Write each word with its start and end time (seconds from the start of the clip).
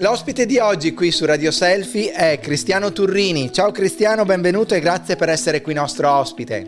L'ospite 0.00 0.46
di 0.46 0.56
oggi 0.56 0.94
qui 0.94 1.10
su 1.10 1.26
Radio 1.26 1.50
Selfie 1.50 2.10
è 2.12 2.38
Cristiano 2.40 2.90
Turrini. 2.90 3.52
Ciao 3.52 3.70
Cristiano, 3.70 4.24
benvenuto 4.24 4.72
e 4.72 4.80
grazie 4.80 5.14
per 5.14 5.28
essere 5.28 5.60
qui 5.60 5.74
nostro 5.74 6.10
ospite. 6.10 6.64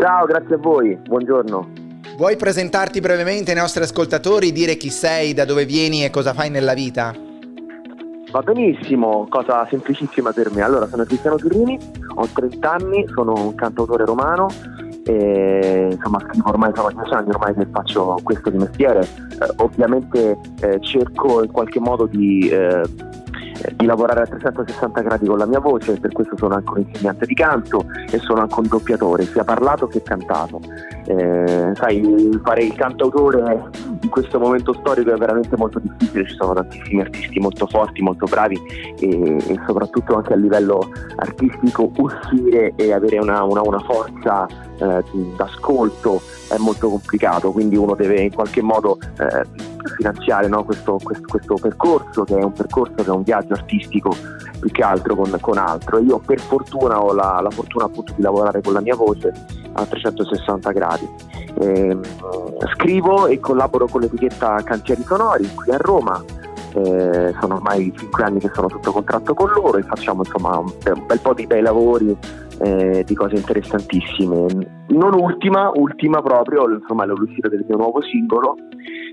Ciao, 0.00 0.26
grazie 0.26 0.56
a 0.56 0.58
voi, 0.58 0.96
buongiorno. 0.96 1.68
Vuoi 2.16 2.34
presentarti 2.34 2.98
brevemente 2.98 3.52
ai 3.52 3.58
nostri 3.58 3.84
ascoltatori, 3.84 4.50
dire 4.50 4.74
chi 4.74 4.90
sei, 4.90 5.34
da 5.34 5.44
dove 5.44 5.64
vieni 5.64 6.04
e 6.04 6.10
cosa 6.10 6.34
fai 6.34 6.50
nella 6.50 6.74
vita? 6.74 7.14
Va 8.32 8.40
benissimo, 8.40 9.28
cosa 9.28 9.64
semplicissima 9.70 10.32
per 10.32 10.50
me. 10.50 10.62
Allora, 10.62 10.88
sono 10.88 11.04
Cristiano 11.04 11.36
Turrini, 11.36 11.78
ho 12.16 12.26
30 12.26 12.72
anni, 12.72 13.06
sono 13.14 13.34
un 13.34 13.54
cantautore 13.54 14.04
romano, 14.04 14.48
e, 15.04 15.88
insomma 15.90 16.20
scrivo 16.20 16.50
ormai 16.50 16.72
sono 16.74 16.90
10 16.92 17.12
anni 17.14 17.30
ormai 17.30 17.54
che 17.54 17.66
faccio 17.70 18.18
questo 18.22 18.50
di 18.50 18.58
mestiere. 18.58 19.00
Eh, 19.00 19.52
ovviamente 19.56 20.38
eh, 20.60 20.80
cerco 20.80 21.42
in 21.42 21.50
qualche 21.50 21.80
modo 21.80 22.06
di 22.06 22.48
eh, 22.48 22.82
di 23.76 23.86
lavorare 23.86 24.22
a 24.22 24.26
360 24.26 25.00
gradi 25.00 25.26
con 25.26 25.38
la 25.38 25.46
mia 25.46 25.60
voce, 25.60 25.98
per 25.98 26.12
questo 26.12 26.36
sono 26.36 26.54
anche 26.54 26.70
un 26.70 26.84
insegnante 26.86 27.26
di 27.26 27.34
canto 27.34 27.84
e 28.10 28.18
sono 28.18 28.40
anche 28.40 28.58
un 28.58 28.66
doppiatore, 28.68 29.24
sia 29.24 29.44
parlato 29.44 29.86
che 29.86 30.02
cantato. 30.02 30.60
Eh, 31.06 31.72
sai, 31.74 32.40
fare 32.42 32.64
il 32.64 32.74
cantautore 32.74 33.70
in 34.00 34.08
questo 34.08 34.38
momento 34.38 34.72
storico 34.72 35.12
è 35.12 35.16
veramente 35.16 35.56
molto 35.56 35.80
difficile, 35.80 36.26
ci 36.26 36.34
sono 36.34 36.54
tantissimi 36.54 37.00
artisti 37.00 37.38
molto 37.38 37.66
forti, 37.66 38.02
molto 38.02 38.26
bravi 38.26 38.58
e, 38.98 39.36
e 39.36 39.60
soprattutto 39.66 40.16
anche 40.16 40.32
a 40.32 40.36
livello 40.36 40.90
artistico 41.16 41.90
uscire 41.96 42.72
e 42.76 42.92
avere 42.92 43.18
una, 43.18 43.42
una, 43.42 43.62
una 43.62 43.80
forza 43.80 44.46
eh, 44.82 45.04
d'ascolto 45.36 46.20
è 46.48 46.56
molto 46.58 46.88
complicato, 46.88 47.52
quindi 47.52 47.76
uno 47.76 47.94
deve 47.94 48.20
in 48.20 48.32
qualche 48.32 48.62
modo 48.62 48.98
eh, 49.18 49.46
finanziare 49.96 50.48
no, 50.48 50.64
questo, 50.64 50.98
questo, 51.02 51.24
questo, 51.28 51.54
percorso, 51.54 52.24
che 52.24 52.36
è 52.36 52.42
un 52.42 52.52
percorso 52.52 52.94
che 52.94 53.04
è 53.04 53.10
un 53.10 53.22
viaggio 53.22 53.54
artistico 53.54 54.14
più 54.58 54.70
che 54.70 54.82
altro 54.82 55.14
con, 55.14 55.36
con 55.40 55.56
altro. 55.56 55.98
Io 56.00 56.18
per 56.18 56.40
fortuna 56.40 57.02
ho 57.02 57.12
la, 57.12 57.40
la, 57.42 57.50
fortuna 57.50 57.84
appunto 57.84 58.12
di 58.14 58.22
lavorare 58.22 58.60
con 58.60 58.72
la 58.72 58.80
mia 58.80 58.96
voce 58.96 59.32
a 59.72 59.86
360 59.86 60.72
gradi. 60.72 61.08
Eh, 61.60 61.98
scrivo 62.74 63.26
e 63.26 63.38
collaboro 63.38 63.86
con 63.86 64.00
l'etichetta 64.00 64.62
Cantieri 64.62 65.02
Sonori 65.04 65.48
qui 65.54 65.72
a 65.72 65.78
Roma. 65.78 66.22
Eh, 66.74 67.34
sono 67.38 67.56
ormai 67.56 67.92
5 67.94 68.24
anni 68.24 68.40
che 68.40 68.50
sono 68.54 68.66
sotto 68.70 68.92
contratto 68.92 69.34
con 69.34 69.50
loro 69.50 69.76
e 69.76 69.82
facciamo 69.82 70.22
insomma 70.24 70.56
un, 70.56 70.72
un 70.86 71.06
bel 71.06 71.20
po' 71.20 71.34
di 71.34 71.46
bei 71.46 71.60
lavori 71.60 72.16
eh, 72.62 73.02
di 73.04 73.14
cose 73.14 73.34
interessantissime. 73.34 74.46
Non 74.88 75.14
ultima, 75.14 75.70
ultima 75.74 76.22
proprio, 76.22 76.70
insomma, 76.70 77.04
l'uscita 77.04 77.48
del 77.48 77.64
mio 77.66 77.76
nuovo 77.76 78.00
singolo. 78.02 78.56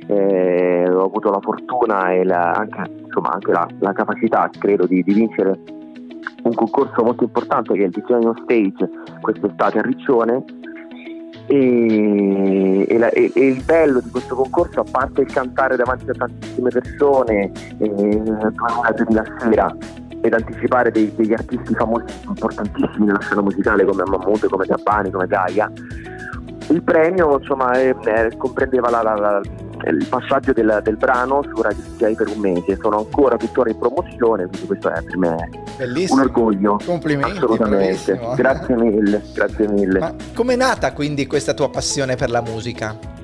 Eh, 0.08 0.89
ho 0.89 1.06
avuto 1.06 1.30
la 1.30 1.39
fortuna 1.41 2.11
e 2.11 2.23
la, 2.23 2.52
anche, 2.52 2.83
insomma, 3.03 3.31
anche 3.33 3.52
la, 3.52 3.67
la, 3.80 3.94
capacità, 3.94 4.50
credo, 4.58 4.86
di, 4.86 5.03
di, 5.03 5.14
vincere 5.14 5.59
un 6.44 6.53
concorso 6.53 7.03
molto 7.03 7.23
importante 7.23 7.73
che 7.73 7.81
è 7.81 7.86
il 7.86 7.91
Design 7.91 8.30
Stage 8.44 8.89
quest'estate 9.22 9.80
a 9.80 9.81
Riccione. 9.81 10.44
E, 11.47 12.86
e, 12.88 12.97
la, 13.00 13.09
e, 13.09 13.31
il 13.34 13.63
bello 13.63 14.00
di 14.00 14.09
questo 14.09 14.36
concorso, 14.36 14.81
a 14.81 14.86
parte 14.89 15.22
il 15.22 15.31
cantare 15.31 15.75
davanti 15.75 16.08
a 16.09 16.13
tantissime 16.13 16.69
persone, 16.69 17.52
eh, 17.80 17.88
2000 17.88 19.23
sera, 19.39 19.75
ed 20.22 20.34
anticipare 20.34 20.92
dei, 20.92 21.14
degli 21.16 21.34
artisti 21.34 21.73
famosi 21.73 22.06
importantissimi 22.28 23.06
nella 23.06 23.20
scena 23.20 23.42
musicale 23.42 23.86
come 23.86 24.03
Mammut, 24.03 24.48
come 24.48 24.66
Gabbani, 24.66 25.12
come 25.12 25.28
Gaia. 25.28 25.72
Il 26.70 26.84
premio 26.84 27.39
insomma, 27.39 27.72
è, 27.72 27.95
è, 27.95 28.38
comprendeva 28.38 28.90
la, 28.90 29.02
la, 29.02 29.16
la, 29.16 29.42
il 29.90 30.06
passaggio 30.08 30.53
del, 30.53 30.81
del, 30.84 30.97
brano 30.97 31.42
su 31.44 31.62
Radio 31.62 31.81
CTI 31.81 32.16
per 32.16 32.28
un 32.28 32.40
mese, 32.40 32.78
sono 32.80 32.97
ancora 32.97 33.38
tuttora 33.38 33.72
in 33.72 33.80
promozione, 33.80 34.47
quindi 34.47 34.67
questo 34.67 34.92
è 34.92 35.02
per 35.02 35.17
me 35.17 35.50
Bellissimo. 35.78 36.22
un 36.22 36.28
orgoglio. 36.28 36.80
Complimenti. 36.86 37.38
Assolutamente. 37.38 38.20
Grazie 38.36 38.75
mille, 38.75 39.23
grazie 39.34 39.67
mille. 39.67 40.00
Ma 40.00 40.14
com'è 40.36 40.56
nata 40.56 40.94
quindi 40.94 41.25
questa 41.25 41.53
tua 41.53 41.69
passione 41.69 42.16
per 42.16 42.30
la 42.30 42.41
musica? 42.41 43.19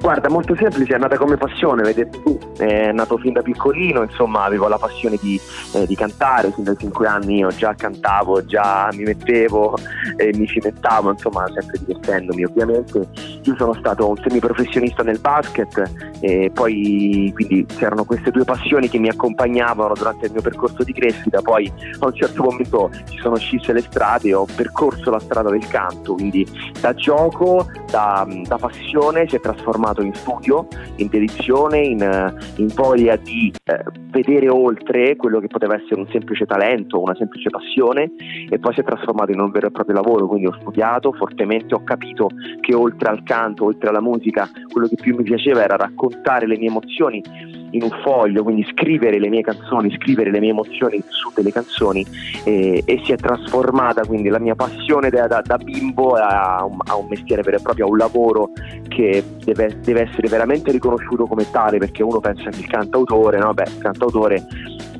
Guarda, 0.00 0.28
molto 0.30 0.54
semplice, 0.54 0.94
è 0.94 0.98
nata 0.98 1.16
come 1.16 1.36
passione, 1.36 1.82
vedete 1.82 2.22
tu, 2.22 2.38
è 2.56 2.92
nato 2.92 3.18
fin 3.18 3.32
da 3.32 3.42
piccolino, 3.42 4.02
insomma 4.02 4.44
avevo 4.44 4.68
la 4.68 4.78
passione 4.78 5.18
di, 5.20 5.38
eh, 5.74 5.86
di 5.86 5.96
cantare, 5.96 6.52
fin 6.52 6.62
dai 6.62 6.76
5 6.78 7.06
anni 7.06 7.38
io 7.38 7.48
già 7.48 7.74
cantavo, 7.74 8.44
già 8.44 8.88
mi 8.92 9.02
mettevo 9.02 9.76
e 10.16 10.30
mi 10.34 10.46
cimentavo, 10.46 11.10
insomma 11.10 11.44
sempre 11.52 11.78
divertendomi 11.84 12.44
ovviamente. 12.44 13.08
Io 13.42 13.56
sono 13.56 13.74
stato 13.74 14.08
un 14.08 14.16
semiprofessionista 14.16 15.02
nel 15.02 15.18
basket 15.18 16.16
e 16.20 16.50
poi 16.54 17.30
quindi 17.34 17.66
c'erano 17.66 18.04
queste 18.04 18.30
due 18.30 18.44
passioni 18.44 18.88
che 18.88 18.98
mi 18.98 19.08
accompagnavano 19.08 19.94
durante 19.94 20.26
il 20.26 20.32
mio 20.32 20.42
percorso 20.42 20.84
di 20.84 20.92
crescita, 20.92 21.42
poi 21.42 21.70
a 21.98 22.06
un 22.06 22.14
certo 22.14 22.44
momento 22.44 22.90
ci 23.10 23.18
sono 23.18 23.36
scisse 23.36 23.72
le 23.72 23.82
strade 23.82 24.32
ho 24.32 24.46
percorso 24.54 25.10
la 25.10 25.20
strada 25.20 25.50
del 25.50 25.66
canto, 25.66 26.14
quindi 26.14 26.46
da 26.80 26.94
gioco, 26.94 27.66
da, 27.90 28.26
da 28.44 28.56
passione 28.56 29.28
si 29.28 29.36
è 29.36 29.40
trasformato 29.40 29.86
trasformato 29.88 30.02
in 30.02 30.14
studio, 30.14 30.66
in 30.96 31.08
dedizione, 31.08 31.78
in, 31.80 32.02
eh, 32.02 32.34
in 32.56 32.68
voglia 32.74 33.16
di 33.16 33.52
eh, 33.64 33.84
vedere 34.10 34.48
oltre 34.48 35.16
quello 35.16 35.40
che 35.40 35.46
poteva 35.46 35.74
essere 35.74 36.00
un 36.00 36.08
semplice 36.10 36.46
talento, 36.46 37.00
una 37.00 37.14
semplice 37.14 37.50
passione 37.50 38.10
e 38.48 38.58
poi 38.58 38.74
si 38.74 38.80
è 38.80 38.84
trasformato 38.84 39.32
in 39.32 39.40
un 39.40 39.50
vero 39.50 39.68
e 39.68 39.70
proprio 39.70 39.96
lavoro, 39.96 40.26
quindi 40.26 40.46
ho 40.46 40.56
studiato 40.60 41.12
fortemente, 41.12 41.74
ho 41.74 41.82
capito 41.84 42.28
che 42.60 42.74
oltre 42.74 43.08
al 43.08 43.22
canto, 43.22 43.64
oltre 43.64 43.88
alla 43.88 44.00
musica, 44.00 44.48
quello 44.70 44.88
che 44.88 44.96
più 44.96 45.16
mi 45.16 45.22
piaceva 45.22 45.62
era 45.62 45.76
raccontare 45.76 46.46
le 46.46 46.56
mie 46.58 46.68
emozioni 46.68 47.22
in 47.70 47.82
un 47.82 47.90
foglio, 48.02 48.42
quindi 48.42 48.66
scrivere 48.72 49.18
le 49.18 49.28
mie 49.28 49.42
canzoni, 49.42 49.94
scrivere 49.96 50.30
le 50.30 50.40
mie 50.40 50.50
emozioni 50.50 51.02
su 51.08 51.30
delle 51.34 51.52
canzoni 51.52 52.04
e, 52.44 52.82
e 52.84 53.00
si 53.04 53.12
è 53.12 53.16
trasformata 53.16 54.04
quindi 54.06 54.28
la 54.28 54.38
mia 54.38 54.54
passione 54.54 55.10
da, 55.10 55.26
da, 55.26 55.42
da 55.42 55.56
bimbo 55.58 56.14
a 56.14 56.64
un, 56.64 56.78
a 56.84 56.96
un, 56.96 57.06
mestiere 57.08 57.42
vero 57.42 57.56
e 57.56 57.60
proprio, 57.60 57.86
a 57.86 57.88
un 57.88 57.96
lavoro 57.96 58.50
che 58.88 59.22
deve, 59.44 59.78
deve, 59.82 60.08
essere 60.08 60.28
veramente 60.28 60.70
riconosciuto 60.72 61.26
come 61.26 61.50
tale 61.50 61.78
perché 61.78 62.02
uno 62.02 62.20
pensa 62.20 62.50
che 62.50 62.60
il 62.60 62.66
cantautore, 62.66 63.38
no? 63.38 63.52
Beh, 63.54 63.64
il 63.64 63.78
cantautore 63.78 64.46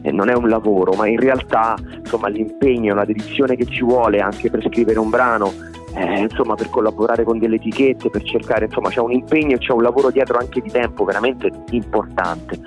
eh, 0.02 0.12
non 0.12 0.28
è 0.28 0.34
un 0.34 0.48
lavoro, 0.48 0.92
ma 0.92 1.08
in 1.08 1.18
realtà 1.18 1.76
insomma, 1.96 2.28
l'impegno, 2.28 2.94
la 2.94 3.04
dedizione 3.04 3.56
che 3.56 3.66
ci 3.66 3.82
vuole 3.82 4.18
anche 4.18 4.50
per 4.50 4.62
scrivere 4.64 4.98
un 4.98 5.10
brano 5.10 5.52
eh, 5.98 6.20
insomma, 6.20 6.54
per 6.54 6.70
collaborare 6.70 7.24
con 7.24 7.38
delle 7.38 7.56
etichette, 7.56 8.08
per 8.08 8.22
cercare, 8.22 8.66
insomma, 8.66 8.88
c'è 8.88 9.00
un 9.00 9.12
impegno 9.12 9.56
e 9.56 9.58
c'è 9.58 9.72
un 9.72 9.82
lavoro 9.82 10.10
dietro 10.10 10.38
anche 10.38 10.60
di 10.60 10.70
tempo 10.70 11.04
veramente 11.04 11.50
importante. 11.70 12.60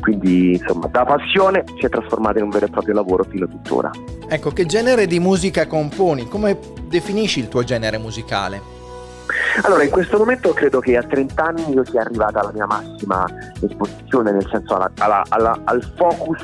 Quindi, 0.00 0.52
insomma, 0.52 0.86
da 0.86 1.04
passione 1.04 1.64
si 1.78 1.86
è 1.86 1.88
trasformata 1.88 2.38
in 2.38 2.44
un 2.44 2.50
vero 2.50 2.66
e 2.66 2.70
proprio 2.70 2.94
lavoro 2.94 3.24
fino 3.24 3.46
a 3.46 3.48
tuttora. 3.48 3.90
Ecco, 4.28 4.50
che 4.50 4.66
genere 4.66 5.06
di 5.06 5.18
musica 5.18 5.66
componi? 5.66 6.28
Come 6.28 6.58
definisci 6.88 7.40
il 7.40 7.48
tuo 7.48 7.64
genere 7.64 7.98
musicale? 7.98 8.75
Allora, 9.62 9.82
in 9.82 9.90
questo 9.90 10.18
momento 10.18 10.52
credo 10.52 10.80
che 10.80 10.96
a 10.96 11.02
30 11.02 11.44
anni 11.44 11.72
io 11.72 11.84
sia 11.84 12.02
arrivata 12.02 12.40
alla 12.40 12.52
mia 12.52 12.66
massima 12.66 13.24
esposizione, 13.60 14.32
nel 14.32 14.46
senso 14.50 14.74
alla, 14.74 14.90
alla, 14.98 15.22
alla, 15.28 15.60
al 15.64 15.82
focus 15.96 16.42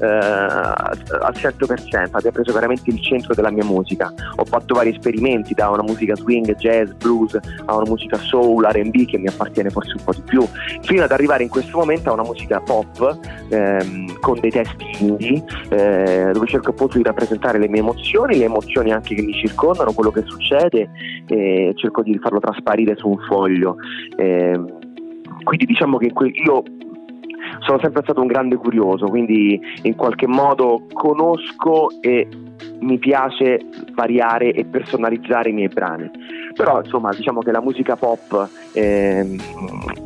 eh, 0.00 0.06
al 0.06 1.34
100%, 1.34 2.08
abbia 2.12 2.30
preso 2.30 2.52
veramente 2.52 2.90
il 2.90 3.00
centro 3.02 3.34
della 3.34 3.50
mia 3.50 3.64
musica. 3.64 4.12
Ho 4.36 4.44
fatto 4.44 4.74
vari 4.74 4.90
esperimenti 4.90 5.54
da 5.54 5.68
una 5.70 5.82
musica 5.82 6.14
swing, 6.16 6.54
jazz, 6.56 6.90
blues, 6.92 7.38
a 7.64 7.76
una 7.76 7.88
musica 7.88 8.16
soul, 8.18 8.64
RB 8.64 9.06
che 9.06 9.18
mi 9.18 9.26
appartiene 9.26 9.70
forse 9.70 9.94
un 9.96 10.04
po' 10.04 10.12
di 10.12 10.22
più, 10.22 10.46
fino 10.82 11.02
ad 11.02 11.10
arrivare 11.10 11.42
in 11.42 11.48
questo 11.48 11.78
momento 11.78 12.10
a 12.10 12.12
una 12.14 12.22
musica 12.22 12.60
pop 12.60 13.18
ehm, 13.48 14.18
con 14.20 14.38
dei 14.40 14.50
testi 14.50 14.84
indie, 15.00 15.44
eh, 15.70 16.30
dove 16.32 16.46
cerco 16.46 16.70
appunto 16.70 16.96
di 16.96 17.02
rappresentare 17.02 17.58
le 17.58 17.68
mie 17.68 17.80
emozioni, 17.80 18.38
le 18.38 18.44
emozioni 18.44 18.92
anche 18.92 19.14
che 19.14 19.22
mi 19.22 19.34
circondano, 19.34 19.92
quello 19.92 20.10
che 20.10 20.22
succede, 20.24 20.88
e 21.26 21.72
cerco 21.76 22.02
di 22.02 22.13
farlo 22.18 22.40
trasparire 22.40 22.96
su 22.96 23.08
un 23.08 23.18
foglio. 23.28 23.76
Eh, 24.16 24.60
quindi 25.42 25.66
diciamo 25.66 25.98
che 25.98 26.10
io 26.44 26.62
sono 27.60 27.78
sempre 27.80 28.02
stato 28.02 28.20
un 28.20 28.26
grande 28.26 28.56
curioso, 28.56 29.06
quindi 29.06 29.60
in 29.82 29.94
qualche 29.94 30.26
modo 30.26 30.86
conosco 30.92 31.88
e 32.00 32.26
mi 32.80 32.98
piace 32.98 33.60
variare 33.94 34.52
e 34.52 34.64
personalizzare 34.64 35.50
i 35.50 35.52
miei 35.52 35.68
brani. 35.68 36.10
Però 36.54 36.80
insomma 36.82 37.10
diciamo 37.12 37.40
che 37.40 37.50
la 37.50 37.60
musica 37.60 37.96
pop 37.96 38.48
eh, 38.72 39.36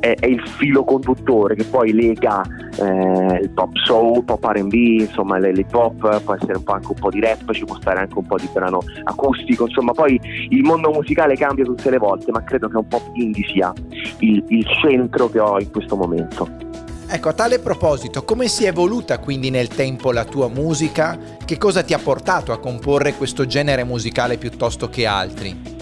è, 0.01 0.15
è, 0.19 0.27
il 0.27 0.41
filo 0.57 0.83
conduttore 0.83 1.55
che 1.55 1.65
poi 1.65 1.93
lega 1.93 2.43
eh, 2.81 3.41
il 3.43 3.51
pop 3.51 3.77
soul, 3.85 4.25
pop 4.25 4.43
RB, 4.43 4.73
insomma 4.73 5.39
l'hip 5.39 5.75
hop, 5.75 6.23
può 6.23 6.35
essere 6.35 6.57
un 6.57 6.65
po' 6.65 6.73
anche 6.73 6.87
un 6.89 6.99
po' 6.99 7.11
di 7.11 7.21
rap, 7.21 7.53
ci 7.53 7.65
può 7.65 7.77
stare 7.81 8.01
anche 8.01 8.19
un 8.19 8.27
po' 8.27 8.37
di 8.37 8.49
brano 8.53 8.83
acustico, 9.05 9.67
insomma 9.67 9.93
poi 9.93 10.19
il 10.49 10.63
mondo 10.63 10.91
musicale 10.91 11.37
cambia 11.37 11.65
tutte 11.65 11.91
le 11.91 11.99
volte, 11.99 12.31
ma 12.33 12.43
credo 12.43 12.69
che 12.69 12.77
un 12.77 12.89
pop 12.89 13.11
indie 13.15 13.45
sia 13.53 13.73
il, 14.21 14.43
il 14.49 14.67
centro 14.81 15.29
che 15.29 15.41
ho 15.41 15.61
in 15.61 15.71
questo 15.71 15.97
momento. 15.97 16.49
Ecco, 17.11 17.31
a 17.31 17.33
tale 17.33 17.59
proposito, 17.59 18.23
come 18.23 18.49
si 18.49 18.65
è 18.65 18.69
evoluta 18.69 19.19
quindi 19.19 19.49
nel 19.49 19.69
tempo 19.69 20.13
la 20.13 20.27
tua 20.27 20.49
musica? 20.49 21.19
Che 21.43 21.57
cosa 21.57 21.83
ti 21.83 21.95
ha 21.95 21.99
portato 21.99 22.53
a 22.53 22.59
comporre 22.59 23.15
questo 23.15 23.47
genere 23.47 23.83
musicale 23.83 24.37
piuttosto 24.37 24.91
che 24.91 25.07
altri? 25.07 25.78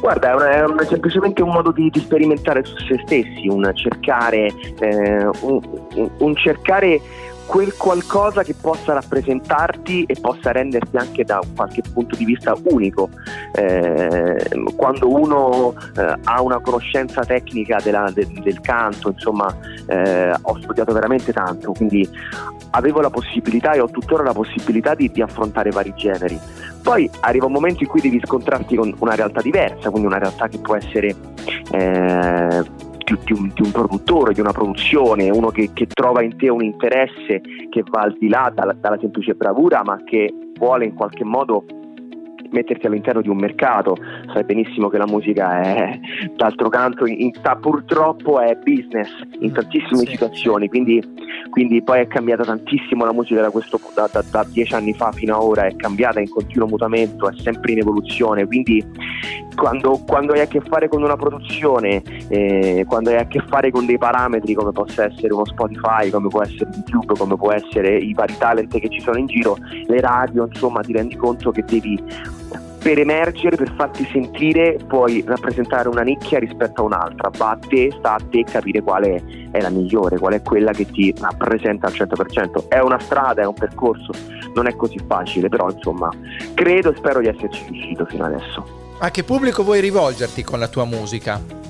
Guarda, 0.00 0.30
è, 0.30 0.34
una, 0.34 0.50
è 0.50 0.64
una, 0.64 0.84
semplicemente 0.84 1.42
un 1.42 1.50
modo 1.50 1.72
di, 1.72 1.90
di, 1.90 2.00
sperimentare 2.00 2.64
su 2.64 2.76
se 2.78 3.00
stessi, 3.04 3.48
un 3.48 3.70
cercare, 3.74 4.52
eh, 4.80 5.28
un, 5.40 5.60
un 6.18 6.36
cercare 6.36 7.00
quel 7.46 7.76
qualcosa 7.76 8.42
che 8.42 8.54
possa 8.60 8.92
rappresentarti 8.92 10.04
e 10.04 10.16
possa 10.20 10.52
renderti 10.52 10.96
anche 10.96 11.24
da 11.24 11.40
qualche 11.54 11.82
punto 11.92 12.16
di 12.16 12.24
vista 12.24 12.54
unico. 12.64 13.08
Eh, 13.52 14.48
quando 14.76 15.08
uno 15.08 15.74
eh, 15.96 16.14
ha 16.24 16.42
una 16.42 16.60
conoscenza 16.60 17.24
tecnica 17.24 17.78
della, 17.82 18.10
de, 18.12 18.26
del 18.42 18.60
canto, 18.60 19.10
insomma, 19.10 19.54
eh, 19.86 20.34
ho 20.40 20.58
studiato 20.60 20.92
veramente 20.92 21.32
tanto, 21.32 21.72
quindi 21.72 22.08
avevo 22.70 23.00
la 23.00 23.10
possibilità 23.10 23.72
e 23.72 23.80
ho 23.80 23.88
tuttora 23.88 24.22
la 24.22 24.32
possibilità 24.32 24.94
di, 24.94 25.10
di 25.10 25.22
affrontare 25.22 25.70
vari 25.70 25.94
generi. 25.94 26.38
Poi 26.82 27.08
arriva 27.20 27.46
un 27.46 27.52
momento 27.52 27.82
in 27.82 27.88
cui 27.88 28.00
devi 28.00 28.20
scontrarti 28.22 28.76
con 28.76 28.94
una 28.98 29.14
realtà 29.14 29.40
diversa, 29.40 29.90
quindi 29.90 30.08
una 30.08 30.18
realtà 30.18 30.48
che 30.48 30.58
può 30.58 30.76
essere 30.76 31.14
eh, 31.72 32.62
di, 33.06 33.18
di, 33.24 33.32
un, 33.32 33.52
di, 33.54 33.62
un, 33.62 33.70
produttore, 33.70 34.34
di 34.34 34.40
una 34.40 34.52
produzione, 34.52 35.30
uno 35.30 35.50
che, 35.50 35.70
che, 35.72 35.86
trova 35.86 36.22
in 36.22 36.36
te 36.36 36.48
un 36.48 36.64
interesse 36.64 37.40
che 37.70 37.84
va 37.88 38.02
al 38.02 38.16
di 38.18 38.28
là 38.28 38.50
dalla, 38.52 38.72
dalla 38.72 38.98
semplice 38.98 39.34
bravura, 39.34 39.82
ma 39.84 40.02
che 40.04 40.32
vuole 40.58 40.86
in 40.86 40.94
qualche 40.94 41.24
modo 41.24 41.64
metterti 42.50 42.86
all'interno 42.86 43.20
di 43.20 43.28
un 43.28 43.36
mercato, 43.36 43.96
sai 44.32 44.44
benissimo 44.44 44.88
che 44.88 44.98
la 44.98 45.06
musica 45.06 45.60
è 45.60 45.98
d'altro 46.34 46.68
canto 46.68 47.06
in, 47.06 47.30
purtroppo 47.60 48.40
è 48.40 48.56
business 48.56 49.08
in 49.40 49.52
tantissime 49.52 50.00
sì, 50.00 50.06
situazioni, 50.12 50.68
quindi, 50.68 51.02
quindi, 51.50 51.82
poi 51.82 52.00
è 52.00 52.06
cambiata 52.06 52.44
tantissimo 52.44 53.04
la 53.04 53.12
musica 53.12 53.40
da, 53.40 53.50
questo, 53.50 53.80
da, 53.94 54.08
da, 54.10 54.22
da, 54.30 54.44
dieci 54.48 54.74
anni 54.74 54.94
fa 54.94 55.12
fino 55.12 55.36
ad 55.36 55.42
ora, 55.42 55.66
è 55.66 55.76
cambiata 55.76 56.20
in 56.20 56.28
continuo 56.28 56.66
mutamento, 56.66 57.28
è 57.28 57.34
sempre 57.40 57.72
in 57.72 57.78
evoluzione, 57.78 58.46
quindi 58.46 58.84
quando, 59.56 60.00
quando 60.06 60.34
hai 60.34 60.40
a 60.40 60.46
che 60.46 60.60
fare 60.60 60.88
con 60.88 61.02
una 61.02 61.16
produzione, 61.16 62.02
eh, 62.28 62.84
quando 62.86 63.10
hai 63.10 63.16
a 63.16 63.26
che 63.26 63.42
fare 63.48 63.70
con 63.70 63.86
dei 63.86 63.98
parametri 63.98 64.54
come 64.54 64.70
possa 64.70 65.04
essere 65.04 65.32
uno 65.32 65.46
Spotify, 65.46 66.10
come 66.10 66.28
può 66.28 66.42
essere 66.42 66.70
YouTube, 66.74 67.18
come 67.18 67.36
può 67.36 67.52
essere 67.52 67.96
i 67.96 68.12
vari 68.12 68.36
talent 68.38 68.78
che 68.78 68.88
ci 68.88 69.00
sono 69.00 69.18
in 69.18 69.26
giro, 69.26 69.56
le 69.86 70.00
radio, 70.00 70.46
insomma 70.46 70.82
ti 70.82 70.92
rendi 70.92 71.16
conto 71.16 71.50
che 71.50 71.64
devi 71.64 72.00
per 72.86 73.00
emergere, 73.00 73.56
per 73.56 73.74
farti 73.76 74.08
sentire, 74.12 74.78
puoi 74.86 75.24
rappresentare 75.26 75.88
una 75.88 76.02
nicchia 76.02 76.38
rispetto 76.38 76.82
a 76.82 76.84
un'altra, 76.84 77.30
va 77.36 77.50
a 77.50 77.58
te, 77.58 77.92
sta 77.98 78.14
a 78.14 78.20
te 78.30 78.44
capire 78.44 78.80
quale 78.80 79.48
è 79.50 79.60
la 79.60 79.70
migliore, 79.70 80.20
qual 80.20 80.34
è 80.34 80.42
quella 80.42 80.70
che 80.70 80.86
ti 80.86 81.12
rappresenta 81.18 81.88
al 81.88 81.94
100%. 81.94 82.68
È 82.68 82.78
una 82.78 83.00
strada, 83.00 83.42
è 83.42 83.44
un 83.44 83.54
percorso, 83.54 84.12
non 84.54 84.68
è 84.68 84.76
così 84.76 85.00
facile, 85.04 85.48
però 85.48 85.68
insomma 85.68 86.10
credo 86.54 86.92
e 86.92 86.96
spero 86.96 87.18
di 87.18 87.26
esserci 87.26 87.64
riuscito 87.68 88.04
fino 88.04 88.24
adesso. 88.24 88.64
A 89.00 89.10
che 89.10 89.24
pubblico 89.24 89.64
vuoi 89.64 89.80
rivolgerti 89.80 90.44
con 90.44 90.60
la 90.60 90.68
tua 90.68 90.84
musica? 90.84 91.65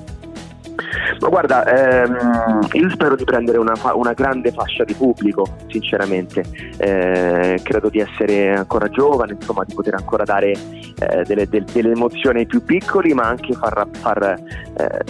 Ma 1.21 1.29
guarda, 1.29 1.65
ehm, 1.65 2.61
io 2.73 2.91
spero 2.91 3.17
di 3.17 3.25
prendere 3.25 3.59
una, 3.59 3.75
fa- 3.75 3.95
una, 3.95 4.13
grande 4.13 4.53
fascia 4.53 4.85
di 4.85 4.95
pubblico, 4.95 5.47
sinceramente. 5.69 6.45
Eh, 6.77 7.61
credo 7.63 7.89
di 7.89 8.01
essere 8.01 8.55
ancora 8.55 8.89
giovane, 8.89 9.33
insomma, 9.33 9.65
di 9.65 9.75
poter 9.75 9.95
ancora 9.95 10.25
dare 10.25 10.51
eh, 10.51 11.23
delle, 11.25 11.49
delle, 11.49 11.65
delle, 11.73 11.93
emozioni 11.93 12.41
ai 12.41 12.47
più 12.47 12.63
piccoli, 12.63 13.15
ma 13.15 13.25
anche 13.25 13.55
far, 13.55 13.87
far 13.93 14.23
eh, 14.23 15.05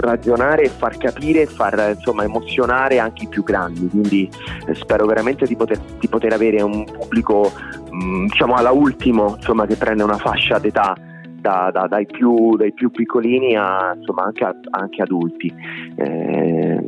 ragionare, 0.00 0.68
far 0.68 0.96
capire, 0.96 1.46
far 1.46 1.94
insomma, 1.94 2.24
emozionare 2.24 2.98
anche 2.98 3.24
i 3.24 3.28
più 3.28 3.42
grandi. 3.42 3.88
Quindi 3.88 4.30
eh, 4.66 4.74
spero 4.74 5.04
veramente 5.06 5.44
di 5.46 5.56
poter, 5.56 5.78
di 5.98 6.08
poter 6.08 6.32
avere 6.32 6.62
un 6.62 6.84
pubblico, 6.84 7.52
mh, 7.90 8.04
mm, 8.04 8.26
diciamo, 8.26 8.54
alla 8.54 8.70
ultimo, 8.70 9.34
insomma, 9.36 9.66
che 9.66 9.76
prende 9.76 10.02
una 10.02 10.18
fascia 10.18 10.58
d'età 10.58 10.94
da, 11.40 11.70
da, 11.72 11.86
dai, 11.86 12.06
più, 12.06 12.56
dai, 12.56 12.72
più, 12.72 12.90
piccolini 12.90 13.56
a, 13.56 13.94
insomma, 13.96 14.24
anche, 14.24 14.44
a, 14.44 14.54
anche 14.70 15.02
adulti. 15.02 15.52
Eh, 15.96 16.84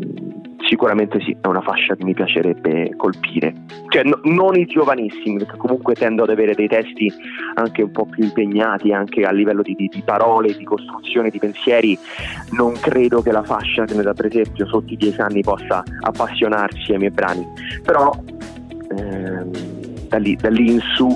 sicuramente 0.69 1.21
sì, 1.21 1.37
è 1.41 1.47
una 1.47 1.61
fascia 1.61 1.95
che 1.95 2.05
mi 2.05 2.15
piacerebbe 2.15 2.95
colpire. 2.97 3.55
Cioè, 3.89 4.05
no, 4.05 4.21
non 4.25 4.57
i 4.57 4.67
giovanissimi, 4.67 5.39
perché 5.39 5.57
comunque 5.57 5.95
tendo 5.95 6.23
ad 6.23 6.31
avere 6.31 6.55
dei 6.55 6.69
testi 6.69 7.13
anche 7.55 7.83
un 7.83 7.91
po' 7.91 8.07
più 8.07 8.25
impegnati, 8.25 8.93
anche 8.93 9.23
a 9.25 9.33
livello 9.33 9.63
di, 9.63 9.75
di, 9.75 9.89
di 9.89 10.03
parole, 10.05 10.55
di 10.57 10.65
costruzione, 10.65 11.31
di 11.31 11.39
pensieri. 11.39 11.99
Non 12.53 12.73
credo 12.75 13.23
che 13.23 13.33
la 13.33 13.43
fascia 13.43 13.85
che 13.85 13.95
da 13.95 14.15
per 14.15 14.27
esempio 14.27 14.67
sotto 14.67 14.93
i 14.93 14.97
10 14.97 15.21
anni 15.21 15.43
possa 15.43 15.83
appassionarsi 16.01 16.93
ai 16.93 16.99
miei 16.99 17.11
brani. 17.11 17.47
Però 17.83 18.13
ehm, 18.97 19.51
da, 20.09 20.19
lì, 20.19 20.37
da 20.37 20.49
lì 20.49 20.73
in 20.73 20.81
su 20.95 21.09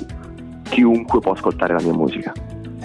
chiunque 0.69 1.19
può 1.19 1.31
ascoltare 1.31 1.73
la 1.73 1.81
mia 1.81 1.93
musica. 1.93 2.33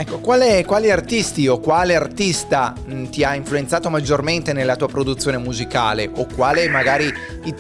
Ecco, 0.03 0.19
quale, 0.19 0.65
quali 0.65 0.91
artisti 0.91 1.47
o 1.47 1.61
quale 1.61 1.95
artista 1.95 2.75
ti 3.09 3.23
ha 3.23 3.37
influenzato 3.37 3.89
maggiormente 3.89 4.53
nella 4.53 4.75
tua 4.75 4.89
produzione 4.89 5.39
musicale 5.39 6.11
o 6.13 6.27
quale 6.27 6.69
magari 6.69 7.09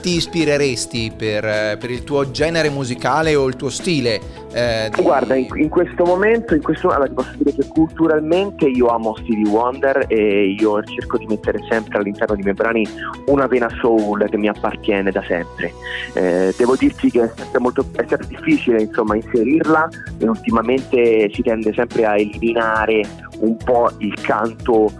ti 0.00 0.16
ispireresti 0.16 1.12
per, 1.16 1.44
eh, 1.44 1.76
per 1.78 1.92
il 1.92 2.02
tuo 2.02 2.32
genere 2.32 2.68
musicale 2.68 3.36
o 3.36 3.46
il 3.46 3.54
tuo 3.54 3.70
stile? 3.70 4.20
Eh, 4.52 4.90
di... 4.94 5.02
Guarda, 5.02 5.34
in, 5.34 5.46
in, 5.54 5.68
questo 5.68 6.04
momento, 6.04 6.54
in 6.54 6.62
questo, 6.62 6.90
allora, 6.90 7.10
posso 7.10 7.32
dire 7.36 7.54
che 7.54 7.66
culturalmente 7.68 8.66
io 8.66 8.88
amo 8.88 9.14
Stevie 9.16 9.48
Wonder 9.48 10.04
e 10.08 10.54
io 10.58 10.82
cerco 10.84 11.18
di 11.18 11.26
mettere 11.26 11.58
sempre 11.68 11.98
all'interno 11.98 12.34
dei 12.34 12.44
miei 12.44 12.54
brani 12.54 12.86
una 13.26 13.46
vena 13.46 13.68
soul 13.80 14.28
che 14.28 14.36
mi 14.36 14.48
appartiene 14.48 15.10
da 15.10 15.22
sempre. 15.26 15.72
Eh, 16.14 16.54
devo 16.56 16.76
dirti 16.76 17.10
che 17.10 17.22
è 17.22 17.30
sempre, 17.34 17.60
molto, 17.60 17.84
è 17.96 18.04
sempre 18.06 18.26
difficile 18.26 18.82
insomma, 18.82 19.16
inserirla 19.16 19.88
e 20.18 20.28
ultimamente 20.28 21.30
si 21.32 21.42
tende 21.42 21.72
sempre 21.72 22.04
a 22.04 22.16
eliminare 22.16 23.02
un 23.40 23.56
po' 23.56 23.90
il 23.98 24.14
canto 24.20 24.92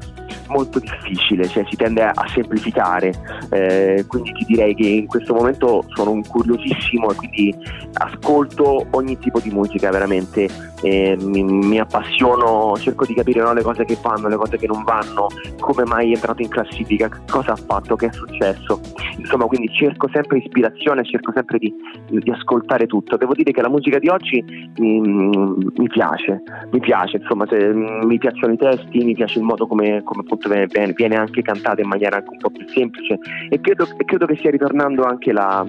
molto 0.52 0.78
difficile, 0.78 1.48
cioè 1.48 1.64
si 1.68 1.76
tende 1.76 2.02
a 2.04 2.24
semplificare, 2.32 3.12
eh, 3.50 4.04
quindi 4.06 4.32
ti 4.32 4.44
direi 4.44 4.74
che 4.74 4.86
in 4.86 5.06
questo 5.06 5.34
momento 5.34 5.84
sono 5.94 6.20
curiosissimo 6.26 7.10
e 7.10 7.14
quindi 7.14 7.56
ascolto 7.94 8.86
ogni 8.90 9.18
tipo 9.18 9.40
di 9.40 9.50
musica 9.50 9.90
veramente, 9.90 10.48
mi, 10.82 11.44
mi, 11.44 11.78
appassiono, 11.78 12.74
cerco 12.76 13.04
di 13.04 13.14
capire 13.14 13.40
no, 13.40 13.52
le 13.52 13.62
cose 13.62 13.84
che 13.84 13.96
fanno, 13.96 14.28
le 14.28 14.36
cose 14.36 14.56
che 14.56 14.66
non 14.66 14.82
vanno, 14.84 15.26
come 15.60 15.84
mai 15.84 16.12
è 16.12 16.14
entrato 16.14 16.42
in 16.42 16.48
classifica, 16.48 17.08
cosa 17.28 17.52
ha 17.52 17.56
fatto, 17.56 17.96
che 17.96 18.06
è 18.06 18.12
successo, 18.12 18.80
insomma 19.16 19.46
quindi 19.46 19.72
cerco 19.72 20.08
sempre 20.12 20.38
ispirazione, 20.38 21.04
cerco 21.04 21.32
sempre 21.34 21.58
di, 21.58 21.72
di 22.08 22.30
ascoltare 22.30 22.86
tutto, 22.86 23.16
devo 23.16 23.34
dire 23.34 23.52
che 23.52 23.62
la 23.62 23.68
musica 23.68 23.98
di 23.98 24.08
oggi 24.08 24.44
mi, 24.78 25.00
mi 25.00 25.88
piace, 25.88 26.42
mi 26.70 26.80
piace, 26.80 27.18
insomma 27.18 27.46
se, 27.48 27.72
mi 27.72 28.18
piacciono 28.18 28.52
i 28.52 28.56
testi, 28.56 29.04
mi 29.04 29.14
piace 29.14 29.38
il 29.38 29.44
modo 29.44 29.66
come, 29.66 30.02
come 30.02 30.22
appunto 30.22 30.48
viene, 30.48 30.92
viene, 30.94 31.16
anche 31.16 31.42
cantata 31.42 31.80
in 31.80 31.88
maniera 31.88 32.16
anche 32.16 32.30
un 32.30 32.38
po' 32.38 32.50
più 32.50 32.66
semplice. 32.68 33.18
E 33.48 33.60
credo, 33.60 33.86
credo 34.04 34.26
che 34.26 34.36
stia 34.36 34.50
ritornando 34.50 35.04
anche 35.04 35.32
la, 35.32 35.66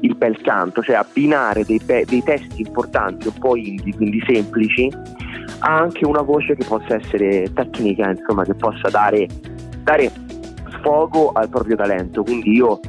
il 0.00 0.14
bel 0.14 0.40
canto, 0.40 0.82
cioè 0.82 0.96
abbinare 0.96 1.64
dei, 1.64 1.80
dei, 1.84 2.22
testi 2.22 2.62
importanti, 2.62 3.28
un 3.28 3.38
po' 3.38 3.56
indie, 3.56 3.94
quindi 3.94 4.22
semplici, 4.26 4.90
a 5.60 5.76
anche 5.76 6.04
una 6.04 6.22
voce 6.22 6.54
che 6.56 6.64
possa 6.66 6.96
essere 6.96 7.52
tecnica, 7.52 8.10
insomma, 8.10 8.44
che 8.44 8.54
possa 8.54 8.88
dare, 8.88 9.26
dare 9.82 10.10
sfogo 10.78 11.32
al 11.32 11.48
proprio 11.48 11.76
talento. 11.76 12.22
Quindi 12.22 12.52
io 12.52 12.80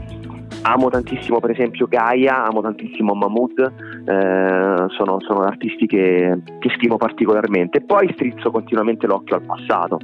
amo 0.63 0.89
tantissimo 0.89 1.39
per 1.39 1.51
esempio 1.51 1.87
Gaia, 1.87 2.45
amo 2.45 2.61
tantissimo 2.61 3.13
Mahmood, 3.13 3.59
eh, 4.05 4.85
sono, 4.89 5.19
sono, 5.19 5.41
artisti 5.41 5.85
che, 5.85 6.39
che 6.59 6.69
stimo 6.75 6.97
particolarmente. 6.97 7.81
Poi 7.81 8.11
strizzo 8.13 8.51
continuamente 8.51 9.07
l'occhio 9.07 9.35
al 9.35 9.43
passato 9.43 9.99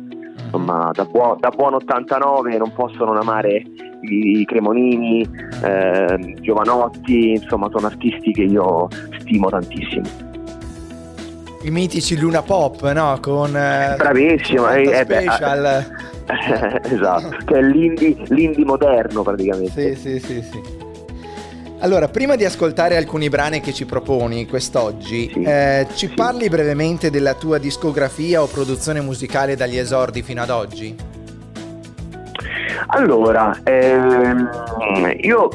insomma 0.53 0.91
da, 0.93 1.05
buo- 1.05 1.36
da 1.39 1.50
buon 1.50 1.74
89 1.74 2.57
non 2.57 2.72
posso 2.74 3.03
non 3.03 3.17
amare 3.17 3.63
i 4.01 4.45
Cremonini, 4.45 5.27
eh, 5.63 6.36
Giovanotti, 6.41 7.31
insomma 7.31 7.69
sono 7.72 7.88
artisti 7.88 8.31
che 8.31 8.43
io 8.43 8.88
stimo 9.19 9.50
tantissimo. 9.50 10.31
I 11.63 11.72
mitici 11.72 12.19
Luna 12.19 12.41
Pop, 12.41 12.91
no? 12.91 13.17
Con 13.22 13.55
eh, 13.55 13.95
Bravissimo, 13.98 14.69
eh, 14.69 14.81
eh, 14.81 15.03
special. 15.05 15.65
Eh, 16.25 16.81
esatto, 16.93 17.38
che 17.45 17.57
è 17.57 17.62
l'indie, 17.62 18.15
l'indie 18.27 18.65
moderno 18.65 19.24
praticamente. 19.24 19.95
Sì, 19.95 20.19
sì, 20.19 20.19
sì, 20.19 20.41
sì. 20.41 20.83
Allora, 21.84 22.08
prima 22.08 22.38
di 22.38 22.46
ascoltare 22.46 22.96
alcuni 22.96 23.28
brani 23.28 23.60
che 23.60 23.74
ci 23.74 23.86
proponi 23.86 24.48
quest'oggi, 24.48 25.30
sì, 25.34 25.42
eh, 25.42 25.86
ci 25.96 26.08
parli 26.08 26.48
brevemente 26.48 27.10
della 27.10 27.34
tua 27.34 27.58
discografia 27.58 28.42
o 28.42 28.48
produzione 28.48 29.02
musicale 29.02 29.58
dagli 29.58 29.78
esordi 29.78 30.22
fino 30.22 30.42
ad 30.42 30.50
oggi? 30.50 30.96
Allora, 32.88 33.60
ehm, 33.66 34.50
io 35.24 35.50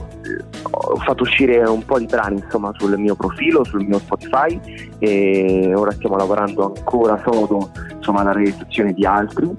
ho 0.71 0.97
fatto 0.97 1.23
uscire 1.23 1.61
un 1.63 1.85
po' 1.85 1.99
di 1.99 2.07
brani 2.07 2.41
insomma, 2.43 2.73
sul 2.77 2.99
mio 2.99 3.15
profilo, 3.15 3.65
sul 3.65 3.85
mio 3.85 3.99
Spotify 3.99 4.59
e 4.99 5.73
ora 5.75 5.93
stiamo 5.93 6.17
lavorando 6.17 6.73
ancora 6.75 7.21
sodo 7.25 7.71
insomma, 7.97 8.21
alla 8.21 8.33
realizzazione 8.33 8.93
di 8.93 9.05
altri. 9.05 9.55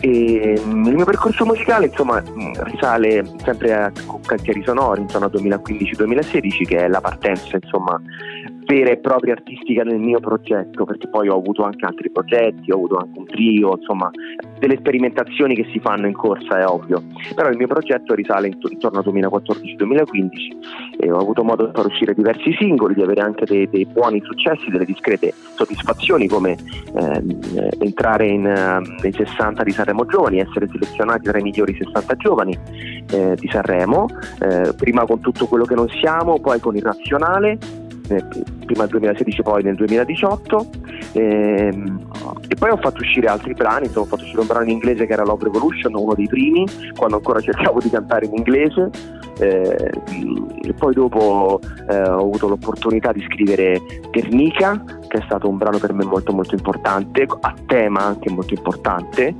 E 0.00 0.60
mm, 0.64 0.86
il 0.86 0.94
mio 0.96 1.04
percorso 1.04 1.44
musicale 1.44 1.86
insomma 1.86 2.20
mm, 2.20 2.52
risale 2.64 3.24
sempre 3.44 3.72
a 3.74 3.92
Cantieri 4.26 4.62
Sonori 4.64 5.06
al 5.12 5.30
2015-2016 5.32 6.64
che 6.66 6.78
è 6.78 6.88
la 6.88 7.00
partenza 7.00 7.56
insomma 7.56 8.00
vera 8.72 8.90
e 8.90 8.96
propria 8.96 9.34
artistica 9.34 9.82
nel 9.82 9.98
mio 9.98 10.18
progetto, 10.18 10.86
perché 10.86 11.06
poi 11.08 11.28
ho 11.28 11.36
avuto 11.36 11.62
anche 11.62 11.84
altri 11.84 12.10
progetti, 12.10 12.70
ho 12.70 12.76
avuto 12.76 12.96
anche 12.96 13.18
un 13.18 13.26
trio, 13.26 13.76
insomma, 13.76 14.10
delle 14.58 14.78
sperimentazioni 14.78 15.54
che 15.54 15.66
si 15.72 15.78
fanno 15.78 16.06
in 16.06 16.14
corsa, 16.14 16.58
è 16.58 16.64
ovvio. 16.64 17.02
Però 17.34 17.50
il 17.50 17.58
mio 17.58 17.66
progetto 17.66 18.14
risale 18.14 18.48
intorno 18.48 19.00
al 19.00 19.04
2014-2015 19.12 21.00
e 21.00 21.10
ho 21.10 21.18
avuto 21.18 21.44
modo 21.44 21.66
di 21.66 21.72
far 21.74 21.84
uscire 21.84 22.14
diversi 22.14 22.54
singoli, 22.58 22.94
di 22.94 23.02
avere 23.02 23.20
anche 23.20 23.44
dei, 23.44 23.68
dei 23.68 23.84
buoni 23.84 24.22
successi, 24.24 24.70
delle 24.70 24.86
discrete 24.86 25.34
soddisfazioni 25.54 26.26
come 26.26 26.56
ehm, 26.94 27.40
entrare 27.78 28.26
in, 28.26 28.44
uh, 28.46 29.02
nei 29.02 29.12
60 29.12 29.62
di 29.64 29.70
Sanremo 29.70 30.06
Giovani, 30.06 30.40
essere 30.40 30.66
selezionati 30.70 31.24
tra 31.24 31.38
i 31.38 31.42
migliori 31.42 31.76
60 31.76 32.14
giovani 32.16 32.58
eh, 33.10 33.34
di 33.36 33.48
Sanremo, 33.48 34.06
eh, 34.40 34.72
prima 34.74 35.04
con 35.04 35.20
tutto 35.20 35.46
quello 35.46 35.64
che 35.64 35.74
non 35.74 35.88
siamo, 35.88 36.40
poi 36.40 36.58
con 36.58 36.74
il 36.74 36.82
razionale 36.82 37.58
prima 38.06 38.82
nel 38.82 38.88
2016 38.88 39.42
poi 39.42 39.62
nel 39.62 39.74
2018 39.76 40.66
ehm, 41.12 42.08
e 42.48 42.54
poi 42.54 42.70
ho 42.70 42.76
fatto 42.76 43.00
uscire 43.00 43.28
altri 43.28 43.54
brani, 43.54 43.88
ho 43.92 44.04
fatto 44.04 44.22
uscire 44.22 44.40
un 44.40 44.46
brano 44.46 44.64
in 44.64 44.70
inglese 44.70 45.06
che 45.06 45.12
era 45.12 45.24
Love 45.24 45.44
Revolution, 45.44 45.94
uno 45.94 46.14
dei 46.14 46.26
primi, 46.26 46.66
quando 46.96 47.16
ancora 47.16 47.40
cercavo 47.40 47.80
di 47.80 47.90
cantare 47.90 48.26
in 48.26 48.34
inglese. 48.36 48.90
Eh, 49.38 49.90
e 50.62 50.72
poi 50.74 50.92
dopo 50.92 51.58
eh, 51.88 52.02
ho 52.02 52.20
avuto 52.20 52.48
l'opportunità 52.48 53.12
di 53.12 53.22
scrivere 53.22 53.80
Guernica 54.10 54.84
che 55.08 55.18
è 55.18 55.22
stato 55.24 55.48
un 55.48 55.56
brano 55.56 55.78
per 55.78 55.92
me 55.92 56.04
molto 56.04 56.32
molto 56.32 56.54
importante, 56.54 57.26
a 57.40 57.54
tema 57.66 58.02
anche 58.02 58.30
molto 58.30 58.54
importante, 58.54 59.34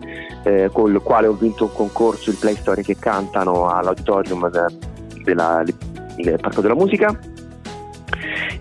eh, 0.45 0.71
con 0.73 0.90
il 0.92 1.00
quale 1.00 1.26
ho 1.26 1.33
vinto 1.33 1.64
un 1.64 1.73
concorso, 1.73 2.31
il 2.31 2.37
Play 2.38 2.57
Story 2.57 2.83
che 2.83 2.97
cantano 2.99 3.69
all'auditorium 3.69 4.50
della, 5.23 5.62
del 5.64 6.38
Parco 6.40 6.61
della 6.61 6.75
Musica 6.75 7.16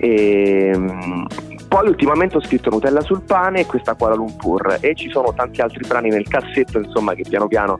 e, 0.03 0.72
ehm, 0.74 1.27
poi 1.67 1.88
ultimamente 1.88 2.36
ho 2.36 2.41
scritto 2.41 2.72
Nutella 2.72 3.01
sul 3.01 3.22
pane 3.22 3.62
e 3.62 3.65
questa 3.67 3.93
Kuala 3.93 4.15
Lumpur 4.15 4.79
e 4.81 4.96
ci 4.96 5.10
sono 5.12 5.31
tanti 5.31 5.62
altri 5.62 5.88
brani 5.88 6.10
nel 6.10 6.27
cassetto 6.27 6.79
insomma 6.79 7.13
che 7.13 7.24
piano 7.29 7.48
piano, 7.48 7.77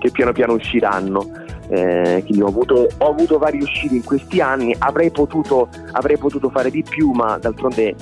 che 0.00 0.10
piano, 0.10 0.32
piano 0.32 0.54
usciranno. 0.54 1.30
Eh, 1.68 2.24
quindi 2.26 2.42
ho 2.42 2.48
avuto, 2.48 2.88
ho 2.98 3.08
avuto 3.08 3.38
vari 3.38 3.62
usciti 3.62 3.94
in 3.94 4.02
questi 4.02 4.40
anni, 4.40 4.74
avrei 4.80 5.12
potuto, 5.12 5.68
avrei 5.92 6.18
potuto 6.18 6.50
fare 6.50 6.68
di 6.72 6.82
più 6.82 7.12
ma 7.12 7.38
d'altronde 7.38 7.94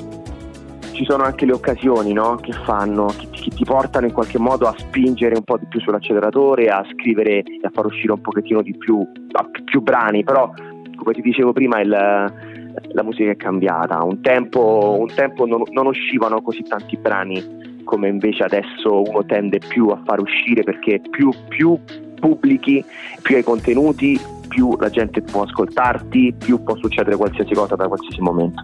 ci 0.93 1.05
sono 1.05 1.25
anche 1.25 1.45
le 1.45 1.53
occasioni 1.53 2.15
no? 2.15 2.37
che 2.37 2.53
fanno, 2.65 3.13
che, 3.19 3.29
che, 3.31 3.51
ti 3.51 3.65
portano 3.65 4.07
in 4.07 4.13
qualche 4.15 4.39
modo 4.39 4.67
a 4.67 4.75
spingere 4.79 5.35
un 5.35 5.45
po' 5.45 5.59
di 5.59 5.67
più 5.67 5.79
sull'acceleratore, 5.81 6.69
a 6.69 6.83
scrivere 6.95 7.41
e 7.41 7.61
a 7.63 7.71
far 7.71 7.85
uscire 7.85 8.13
un 8.13 8.23
pochettino 8.23 8.63
di 8.63 8.75
più, 8.79 9.07
più 9.65 9.83
brani, 9.83 10.25
però 10.25 10.51
come 10.97 11.13
ti 11.13 11.21
dicevo 11.21 11.53
prima 11.53 11.81
il, 11.81 12.48
la 12.93 13.03
musica 13.03 13.31
è 13.31 13.37
cambiata. 13.37 14.03
Un 14.03 14.21
tempo, 14.21 14.97
un 14.99 15.13
tempo 15.15 15.47
non, 15.47 15.63
non, 15.71 15.87
uscivano 15.87 16.41
così 16.43 16.63
tanti 16.63 16.97
brani 16.97 17.67
come 17.85 18.09
invece 18.09 18.45
adesso 18.45 19.03
uno 19.03 19.25
tende 19.25 19.59
più 19.67 19.89
a 19.89 20.01
far 20.05 20.21
uscire 20.21 20.63
perché 20.63 21.01
più, 21.11 21.31
più 21.49 21.79
pubblichi, 22.21 22.85
più 23.23 23.37
hai 23.37 23.43
contenuti, 23.43 24.21
più 24.49 24.77
la 24.79 24.91
gente 24.91 25.23
può 25.23 25.43
ascoltarti, 25.43 26.35
più 26.37 26.63
può 26.63 26.77
succedere 26.77 27.17
qualsiasi 27.17 27.55
cosa 27.55 27.77
da 27.77 27.87
qualsiasi 27.87 28.21
momento. 28.21 28.63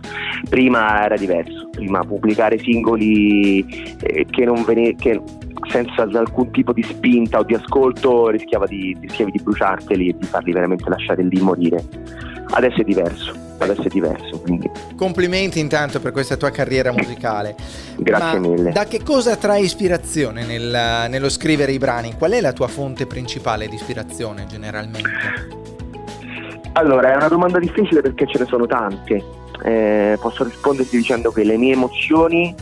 Prima 0.49 1.05
era 1.05 1.17
diverso, 1.17 1.69
prima 1.71 2.01
pubblicare 2.01 2.59
singoli 2.59 3.65
eh, 4.03 4.27
che 4.29 4.45
vene, 4.67 4.95
che 4.97 5.21
senza 5.71 6.03
alcun 6.03 6.51
tipo 6.51 6.73
di 6.73 6.83
spinta 6.83 7.39
o 7.39 7.45
di 7.45 7.55
ascolto 7.55 8.29
rischiava 8.29 8.67
di, 8.67 8.97
rischiavi 9.01 9.31
di 9.31 9.41
bruciarteli 9.43 10.09
e 10.09 10.17
di 10.19 10.27
farli 10.27 10.53
veramente 10.53 10.89
lasciare 10.89 11.23
lì 11.23 11.41
morire. 11.41 11.83
Adesso 12.51 12.81
è 12.81 12.85
diverso 12.85 13.44
adesso 13.59 13.83
è 13.83 13.89
diverso. 13.89 14.39
Quindi. 14.41 14.71
Complimenti 14.97 15.61
intanto 15.61 16.01
per 16.01 16.13
questa 16.13 16.37
tua 16.37 16.51
carriera 16.51 16.93
musicale. 16.93 17.55
Grazie 17.97 18.39
Ma 18.39 18.49
mille. 18.49 18.73
Da 18.73 18.85
che 18.85 19.03
cosa 19.03 19.37
trae 19.37 19.61
ispirazione 19.61 20.45
nel, 20.45 21.09
nello 21.09 21.29
scrivere 21.29 21.73
i 21.73 21.79
brani? 21.79 22.15
Qual 22.17 22.33
è 22.33 22.41
la 22.41 22.53
tua 22.53 22.69
fonte 22.69 23.07
principale 23.07 23.69
di 23.69 23.75
ispirazione 23.75 24.47
generalmente? 24.47 25.63
Allora, 26.73 27.13
è 27.13 27.17
una 27.17 27.29
domanda 27.29 27.59
difficile 27.59 28.01
perché 28.01 28.27
ce 28.27 28.39
ne 28.39 28.47
sono 28.47 28.67
tante. 28.67 29.23
Eh, 29.63 30.19
posso 30.21 30.45
risponderti 30.45 30.97
dicendo 30.97 31.31
che 31.31 31.45
le 31.45 31.57
mie 31.57 31.73
emozioni 31.73 32.55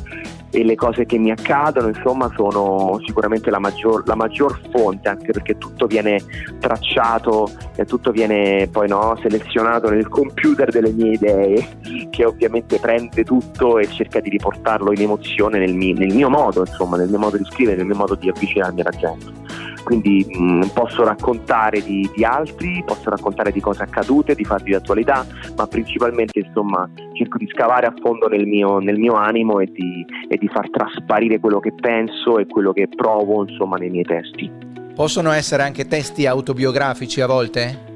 e 0.53 0.65
le 0.65 0.75
cose 0.75 1.07
che 1.07 1.17
mi 1.19 1.31
accadono 1.31 1.89
insomma 1.89 2.31
sono 2.37 3.01
sicuramente 3.07 3.51
la 3.51 3.59
maggior, 3.59 4.07
la 4.07 4.15
maggior 4.15 4.61
fonte 4.71 5.09
anche 5.09 5.33
perché 5.33 5.57
tutto 5.57 5.87
viene 5.87 6.21
tracciato 6.61 7.51
e 7.75 7.87
tutto 7.87 8.11
viene 8.11 8.69
poi 8.71 8.87
no, 8.87 9.19
selezionato 9.23 9.89
nel 9.89 10.09
computer 10.09 10.71
delle 10.71 10.91
mie 10.91 11.13
idee 11.13 11.69
che 12.11 12.27
ovviamente 12.27 12.79
prende 12.79 13.25
tutto 13.25 13.79
e 13.79 13.89
cerca 13.89 14.21
di 14.21 14.29
riportarlo 14.29 14.93
in 14.93 15.01
emozione 15.01 15.59
nel 15.59 15.75
mio, 15.75 15.95
nel 15.95 16.15
mio 16.15 16.29
modo 16.29 16.61
insomma 16.61 16.99
nel 16.99 17.09
mio 17.09 17.19
modo 17.19 17.39
di 17.39 17.45
scrivere 17.45 17.79
nel 17.79 17.87
mio 17.87 17.97
modo 17.97 18.15
di 18.15 18.29
avvicinarmi 18.29 18.81
alla 18.83 18.91
gente 18.91 19.52
quindi 19.83 20.25
mh, 20.29 20.43
mm, 20.43 20.61
posso 20.75 21.05
raccontare 21.05 21.83
di, 21.83 22.09
di, 22.15 22.25
altri, 22.25 22.83
posso 22.85 23.11
raccontare 23.11 23.53
di 23.53 23.61
cose 23.61 23.83
accadute, 23.83 24.35
di 24.35 24.45
fatti 24.45 24.65
di 24.65 24.75
attualità, 24.75 25.27
ma 25.57 25.67
principalmente 25.67 26.41
insomma 26.41 26.89
cerco 27.15 27.39
di 27.39 27.49
scavare 27.49 27.87
a 27.87 27.95
fondo 28.01 28.29
nel 28.29 28.47
mio, 28.47 28.79
nel 28.79 28.99
mio 28.99 29.15
animo 29.15 29.61
e 29.61 29.67
di, 29.67 30.05
e 30.29 30.37
di, 30.37 30.49
far 30.49 30.71
trasparire 30.71 31.41
quello 31.41 31.61
che 31.61 31.73
penso 31.73 32.39
e 32.39 32.47
quello 32.47 32.73
che 32.73 32.89
provo 32.89 33.43
insomma 33.43 33.77
nei 33.77 33.91
miei 33.91 34.05
testi. 34.05 34.51
Possono 34.95 35.31
essere 35.33 35.63
anche 35.63 35.87
testi 35.87 36.27
autobiografici 36.27 37.21
a 37.21 37.27
volte? 37.27 37.91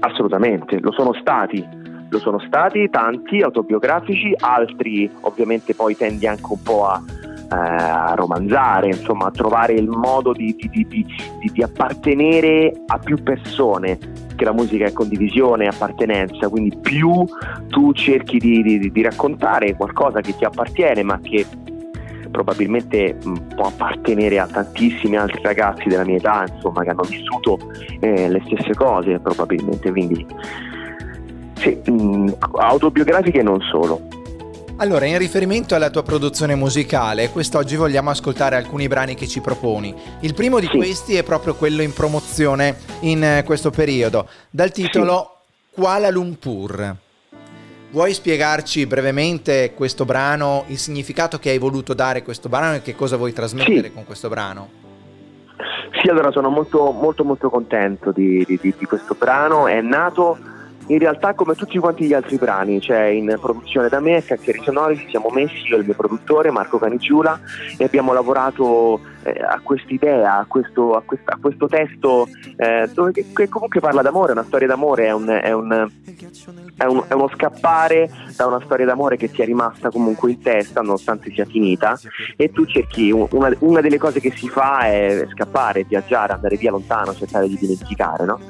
Assolutamente, 0.00 0.78
lo 0.80 0.92
sono 0.92 1.12
stati. 1.14 1.78
Lo 2.12 2.18
sono 2.18 2.40
stati 2.40 2.90
tanti 2.90 3.40
autobiografici, 3.40 4.34
altri 4.36 5.08
ovviamente 5.20 5.76
poi 5.76 5.96
tendi 5.96 6.26
anche 6.26 6.46
un 6.48 6.60
po' 6.60 6.86
a, 6.86 7.00
a 7.52 8.14
romanzare, 8.14 8.86
insomma 8.86 9.26
a 9.26 9.30
trovare 9.30 9.72
il 9.72 9.88
modo 9.88 10.32
di, 10.32 10.54
di, 10.56 10.86
di, 10.86 11.06
di, 11.52 11.62
appartenere 11.62 12.72
a 12.86 12.98
più 12.98 13.20
persone, 13.22 13.98
che 14.36 14.44
la 14.44 14.52
musica 14.52 14.86
è 14.86 14.92
condivisione, 14.92 15.66
appartenenza, 15.66 16.48
quindi 16.48 16.76
più 16.80 17.24
tu 17.68 17.92
cerchi 17.92 18.38
di, 18.38 19.02
raccontare 19.02 19.74
qualcosa 19.74 20.20
che 20.20 20.36
ti 20.36 20.44
appartiene 20.44 21.02
ma 21.02 21.18
che 21.20 21.44
probabilmente 22.30 23.16
può 23.56 23.66
appartenere 23.66 24.38
a 24.38 24.46
tantissimi 24.46 25.16
altri 25.16 25.42
ragazzi 25.42 25.88
della 25.88 26.04
mia 26.04 26.18
età, 26.18 26.44
insomma, 26.46 26.82
che 26.82 26.90
hanno 26.90 27.02
vissuto 27.02 27.58
eh, 27.98 28.28
le 28.28 28.42
stesse 28.46 28.74
cose 28.74 29.18
probabilmente, 29.18 29.90
quindi 29.90 30.24
sì, 31.54 31.76
mh, 31.90 32.36
autobiografiche 32.52 33.42
non 33.42 33.60
solo. 33.62 34.19
Allora, 34.80 35.04
in 35.04 35.18
riferimento 35.18 35.74
alla 35.74 35.90
tua 35.90 36.02
produzione 36.02 36.54
musicale, 36.54 37.28
quest'oggi 37.28 37.76
vogliamo 37.76 38.08
ascoltare 38.08 38.56
alcuni 38.56 38.88
brani 38.88 39.14
che 39.14 39.28
ci 39.28 39.42
proponi. 39.42 39.94
Il 40.20 40.32
primo 40.32 40.58
di 40.58 40.68
sì. 40.70 40.78
questi 40.78 41.16
è 41.16 41.22
proprio 41.22 41.54
quello 41.54 41.82
in 41.82 41.92
promozione 41.92 42.76
in 43.00 43.22
eh, 43.22 43.42
questo 43.44 43.68
periodo, 43.68 44.26
dal 44.48 44.72
titolo 44.72 45.42
sì. 45.44 45.74
Kuala 45.74 46.08
Lumpur. 46.08 46.96
Vuoi 47.90 48.14
spiegarci 48.14 48.86
brevemente 48.86 49.74
questo 49.74 50.06
brano, 50.06 50.64
il 50.68 50.78
significato 50.78 51.38
che 51.38 51.50
hai 51.50 51.58
voluto 51.58 51.92
dare 51.92 52.20
a 52.20 52.22
questo 52.22 52.48
brano 52.48 52.76
e 52.76 52.82
che 52.82 52.94
cosa 52.94 53.18
vuoi 53.18 53.34
trasmettere 53.34 53.88
sì. 53.88 53.92
con 53.92 54.06
questo 54.06 54.30
brano? 54.30 54.70
Sì, 56.00 56.08
allora 56.08 56.30
sono 56.30 56.48
molto 56.48 56.90
molto 56.92 57.22
molto 57.22 57.50
contento 57.50 58.12
di, 58.12 58.46
di, 58.46 58.58
di 58.58 58.86
questo 58.86 59.14
brano, 59.14 59.66
è 59.66 59.82
nato 59.82 60.38
in 60.90 60.98
realtà 60.98 61.34
come 61.34 61.54
tutti 61.54 61.78
quanti 61.78 62.04
gli 62.04 62.12
altri 62.12 62.36
brani, 62.36 62.80
cioè 62.80 63.04
in 63.04 63.36
produzione 63.40 63.88
da 63.88 64.00
me, 64.00 64.24
Cacchieri 64.24 64.60
Sonori, 64.62 64.96
ci 64.96 65.08
siamo 65.08 65.28
messi 65.30 65.66
io 65.68 65.76
e 65.76 65.80
il 65.80 65.84
mio 65.84 65.94
produttore 65.94 66.50
Marco 66.50 66.78
Canigiula 66.78 67.38
e 67.78 67.84
abbiamo 67.84 68.12
lavorato 68.12 69.00
a 69.22 69.60
quest'idea, 69.62 70.38
a 70.38 70.44
questo, 70.46 70.94
a 70.94 71.02
quest, 71.02 71.22
a 71.26 71.38
questo 71.40 71.66
testo 71.66 72.28
eh, 72.56 72.88
dove, 72.92 73.12
che, 73.12 73.48
comunque 73.48 73.80
parla 73.80 74.02
d'amore, 74.02 74.30
è 74.30 74.32
una 74.32 74.44
storia 74.44 74.66
d'amore, 74.66 75.06
è, 75.06 75.10
un, 75.12 75.28
è, 75.28 75.52
un, 75.52 75.90
è, 76.76 76.84
un, 76.84 77.04
è, 77.06 77.12
uno 77.12 77.28
scappare 77.34 78.10
da 78.36 78.46
una 78.46 78.60
storia 78.64 78.86
d'amore 78.86 79.16
che 79.16 79.30
ti 79.30 79.42
è 79.42 79.44
rimasta 79.44 79.90
comunque 79.90 80.30
in 80.30 80.40
testa 80.40 80.80
nonostante 80.80 81.30
sia 81.32 81.44
finita 81.44 81.98
e 82.36 82.50
tu 82.50 82.64
cerchi, 82.64 83.10
una, 83.10 83.54
una 83.58 83.80
delle 83.80 83.98
cose 83.98 84.20
che 84.20 84.32
si 84.34 84.48
fa 84.48 84.80
è 84.80 85.26
scappare, 85.32 85.84
viaggiare, 85.84 86.32
andare 86.32 86.56
via 86.56 86.70
lontano, 86.70 87.14
cercare 87.14 87.48
di 87.48 87.56
dimenticare 87.58 88.24
no? 88.24 88.40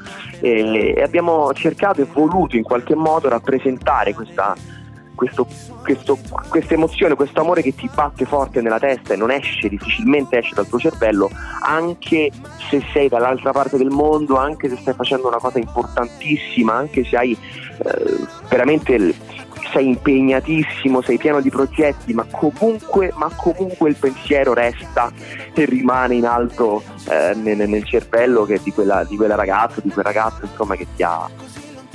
e, 0.41 0.95
e 0.97 1.03
abbiamo 1.03 1.53
cercato 1.53 2.01
e 2.01 2.05
voluto 2.05 2.57
in 2.57 2.63
qualche 2.63 2.95
modo 2.95 3.29
rappresentare 3.29 4.15
questa 4.15 4.55
questo, 5.21 5.47
questo, 5.83 6.19
questa 6.49 6.73
emozione, 6.73 7.15
questo 7.15 7.43
amore 7.43 7.61
che 7.61 7.75
ti 7.75 7.91
batte 7.93 8.25
forte 8.25 8.63
nella 8.63 8.79
testa 8.79 9.13
e 9.13 9.17
non 9.19 9.31
esce, 9.31 9.69
difficilmente 9.69 10.39
esce 10.39 10.55
dal 10.55 10.67
tuo 10.67 10.79
cervello, 10.79 11.29
anche 11.61 12.31
se 12.71 12.83
sei 12.95 13.09
dall'altra 13.09 13.53
parte 13.53 13.77
del 13.77 13.91
mondo, 13.91 14.39
anche 14.39 14.71
se 14.71 14.79
stai 14.79 14.95
facendo 14.95 15.29
una 15.29 15.37
cosa 15.37 15.59
importantissima, 15.59 16.73
anche 16.73 17.05
se 17.05 17.17
hai 17.19 17.33
eh, 17.33 18.27
veramente 18.49 19.15
sei 19.71 19.89
impegnatissimo, 19.89 21.03
sei 21.03 21.19
pieno 21.19 21.43
di 21.43 21.51
progetti, 21.51 22.15
ma 22.15 22.25
comunque, 22.25 23.13
ma 23.15 23.31
comunque 23.37 23.91
il 23.91 23.97
pensiero 23.97 24.55
resta 24.55 25.13
e 25.53 25.65
rimane 25.67 26.15
in 26.15 26.25
alto 26.25 26.83
eh, 27.11 27.35
nel, 27.35 27.69
nel, 27.69 27.85
cervello 27.85 28.47
di 28.47 28.73
quella, 28.73 29.05
di 29.05 29.17
quella 29.17 29.35
ragazza, 29.35 29.83
di 29.83 29.91
quel 29.91 30.05
ragazzo 30.05 30.47
insomma, 30.47 30.77
che 30.77 30.87
ti 30.97 31.03
ha 31.03 31.29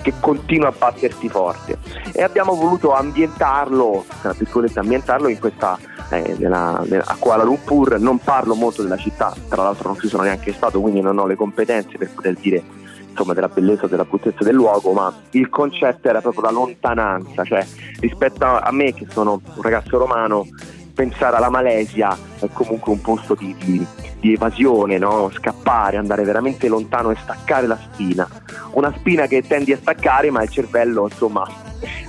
che 0.05 0.13
continua 0.19 0.67
a 0.67 0.73
battersi 0.77 1.27
forte. 1.29 1.79
E 2.13 2.21
abbiamo 2.21 2.53
voluto 2.53 2.93
ambientarlo, 2.93 4.05
tra 4.21 4.33
virgolette 4.37 4.77
ambientarlo 4.77 5.27
in 5.27 5.39
questa 5.39 5.79
eh, 6.11 6.35
nella, 6.37 6.83
nella, 6.85 7.05
a 7.07 7.15
Kuala 7.17 7.43
Lumpur, 7.43 7.99
non 7.99 8.19
parlo 8.19 8.53
molto 8.53 8.83
della 8.83 8.97
città, 8.97 9.33
tra 9.49 9.63
l'altro 9.63 9.89
non 9.89 9.99
ci 9.99 10.07
sono 10.07 10.21
neanche 10.21 10.53
stato, 10.53 10.79
quindi 10.79 11.01
non 11.01 11.17
ho 11.17 11.25
le 11.25 11.33
competenze 11.33 11.97
per 11.97 12.11
poter 12.13 12.35
dire 12.35 12.63
insomma, 13.09 13.33
della 13.33 13.47
bellezza, 13.47 13.87
della 13.87 14.05
bruttezza 14.05 14.43
del 14.43 14.53
luogo, 14.53 14.91
ma 14.91 15.11
il 15.31 15.49
concetto 15.49 16.07
era 16.07 16.21
proprio 16.21 16.43
la 16.43 16.51
lontananza, 16.51 17.43
cioè 17.43 17.65
rispetto 17.99 18.45
a 18.45 18.71
me 18.71 18.93
che 18.93 19.07
sono 19.09 19.41
un 19.55 19.61
ragazzo 19.63 19.97
romano, 19.97 20.45
pensare 20.93 21.37
alla 21.37 21.49
Malesia 21.49 22.15
è 22.39 22.47
comunque 22.53 22.91
un 22.91 23.01
posto 23.01 23.33
di, 23.33 23.55
di, 23.57 23.83
di 24.25 24.33
evasione, 24.33 24.97
no? 24.97 25.29
scappare, 25.31 25.97
andare 25.97 26.23
veramente 26.23 26.67
lontano 26.67 27.11
e 27.11 27.15
staccare 27.15 27.67
la 27.67 27.77
spina. 27.77 28.27
Una 28.71 28.91
spina 28.97 29.27
che 29.27 29.43
tendi 29.43 29.71
a 29.71 29.77
staccare, 29.77 30.31
ma 30.31 30.41
il 30.41 30.49
cervello 30.49 31.03
insomma 31.03 31.47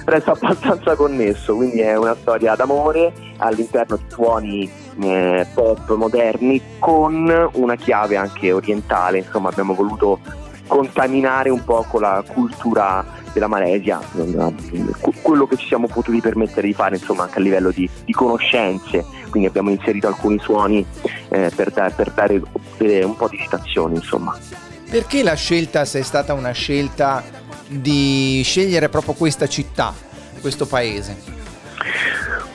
resta 0.07 0.33
abbastanza 0.33 0.95
connesso, 0.95 1.55
quindi 1.57 1.81
è 1.81 1.95
una 1.97 2.15
storia 2.15 2.55
d'amore 2.55 3.13
all'interno 3.39 3.97
di 3.97 4.05
suoni 4.09 4.71
eh, 5.03 5.47
pop 5.53 5.95
moderni 5.95 6.63
con 6.79 7.51
una 7.53 7.75
chiave 7.75 8.17
anche 8.17 8.51
orientale, 8.51 9.19
insomma 9.19 9.51
abbiamo 9.51 9.75
voluto 9.75 10.19
contaminare 10.67 11.51
un 11.51 11.63
po' 11.65 11.85
con 11.89 12.01
la 12.01 12.23
cultura 12.27 13.05
della 13.33 13.49
Malesia, 13.49 14.01
quello 15.23 15.47
che 15.47 15.57
ci 15.57 15.67
siamo 15.67 15.87
potuti 15.89 16.21
permettere 16.21 16.67
di 16.67 16.73
fare 16.73 16.97
insomma 16.97 17.25
anche 17.25 17.39
a 17.39 17.43
livello 17.43 17.71
di, 17.71 17.89
di 18.05 18.13
conoscenze, 18.13 19.05
quindi 19.29 19.49
abbiamo 19.49 19.71
inserito 19.71 20.07
alcuni 20.07 20.39
suoni 20.39 20.85
eh, 21.29 21.51
per, 21.55 21.71
da, 21.71 21.91
per, 21.91 22.13
dare 22.13 22.43
un 23.05 23.17
po' 23.17 23.29
di 23.29 23.37
citazioni 23.37 23.97
insomma. 23.97 24.39
Perché 24.89 25.23
la 25.23 25.35
scelta, 25.35 25.85
se 25.85 25.99
è 25.99 26.03
stata 26.03 26.33
una 26.33 26.53
scelta 26.53 27.23
di 27.69 28.41
scegliere 28.45 28.89
proprio 28.89 29.15
questa 29.15 29.47
città, 29.47 29.93
questo 30.41 30.67
paese? 30.67 31.36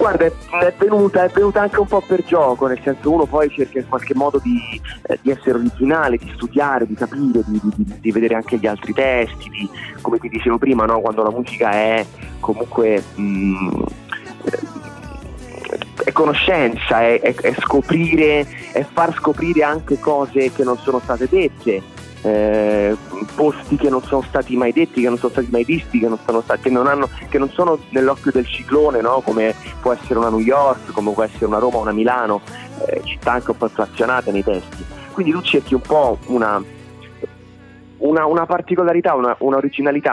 Guarda, 0.01 0.25
è 0.25 0.73
venuta, 0.79 1.25
è 1.25 1.29
venuta, 1.29 1.61
anche 1.61 1.79
un 1.79 1.85
po' 1.85 2.01
per 2.01 2.23
gioco, 2.23 2.65
nel 2.65 2.79
senso 2.83 3.11
uno 3.11 3.27
poi 3.27 3.51
cerca 3.51 3.77
in 3.77 3.87
qualche 3.87 4.15
modo 4.15 4.39
di, 4.41 4.81
eh, 5.03 5.19
di 5.21 5.29
essere 5.29 5.59
originale, 5.59 6.17
di 6.17 6.31
studiare, 6.33 6.87
di 6.87 6.95
capire, 6.95 7.43
di, 7.45 7.61
di, 7.61 7.99
di, 7.99 8.11
vedere 8.11 8.33
anche 8.33 8.57
gli 8.57 8.65
altri 8.65 8.93
testi, 8.93 9.69
come 10.01 10.17
ti 10.17 10.27
dicevo 10.27 10.57
prima, 10.57 10.85
no? 10.85 11.01
quando 11.01 11.21
la 11.21 11.29
musica 11.29 11.69
è 11.69 12.03
comunque 12.39 13.03
mh, 13.13 13.21
mm, 13.21 13.81
è 16.03 16.11
conoscenza, 16.11 17.01
è, 17.01 17.19
è, 17.21 17.35
è 17.35 17.53
scoprire, 17.59 18.47
è 18.71 18.83
far 18.91 19.13
scoprire 19.13 19.61
anche 19.61 19.99
cose 19.99 20.51
che 20.51 20.63
non 20.63 20.79
sono 20.79 20.97
state 20.97 21.27
dette 21.29 22.00
eh, 22.23 22.95
posti 23.35 23.75
che 23.75 23.89
non 23.89 24.01
sono 24.03 24.21
stati 24.21 24.55
mai 24.55 24.71
detti, 24.71 25.01
che 25.01 25.07
non 25.07 25.17
sono 25.17 25.31
stati 25.31 25.49
mai 25.49 25.63
visti, 25.63 25.99
che 25.99 26.07
non, 26.07 26.19
stati, 26.19 26.61
che 26.61 26.69
non, 26.69 26.87
hanno, 26.87 27.09
che 27.29 27.37
non 27.37 27.49
sono 27.49 27.79
nell'occhio 27.89 28.31
del 28.31 28.45
ciclone, 28.45 29.01
no? 29.01 29.21
come 29.21 29.55
può 29.81 29.93
essere 29.93 30.19
una 30.19 30.29
New 30.29 30.39
York, 30.39 30.91
come 30.91 31.11
può 31.13 31.23
essere 31.23 31.45
una 31.45 31.57
Roma 31.57 31.77
una 31.77 31.91
Milano, 31.91 32.41
eh, 32.87 33.01
città 33.03 33.33
anche 33.33 33.51
un 33.51 33.57
po' 33.57 33.65
inflazionate 33.65 34.31
nei 34.31 34.43
testi. 34.43 34.85
Quindi 35.11 35.31
tu 35.31 35.41
cerchi 35.41 35.73
un 35.73 35.81
po' 35.81 36.17
una, 36.27 36.63
una, 37.97 38.25
una 38.25 38.45
particolarità, 38.45 39.15
una, 39.15 39.35
una, 39.39 39.59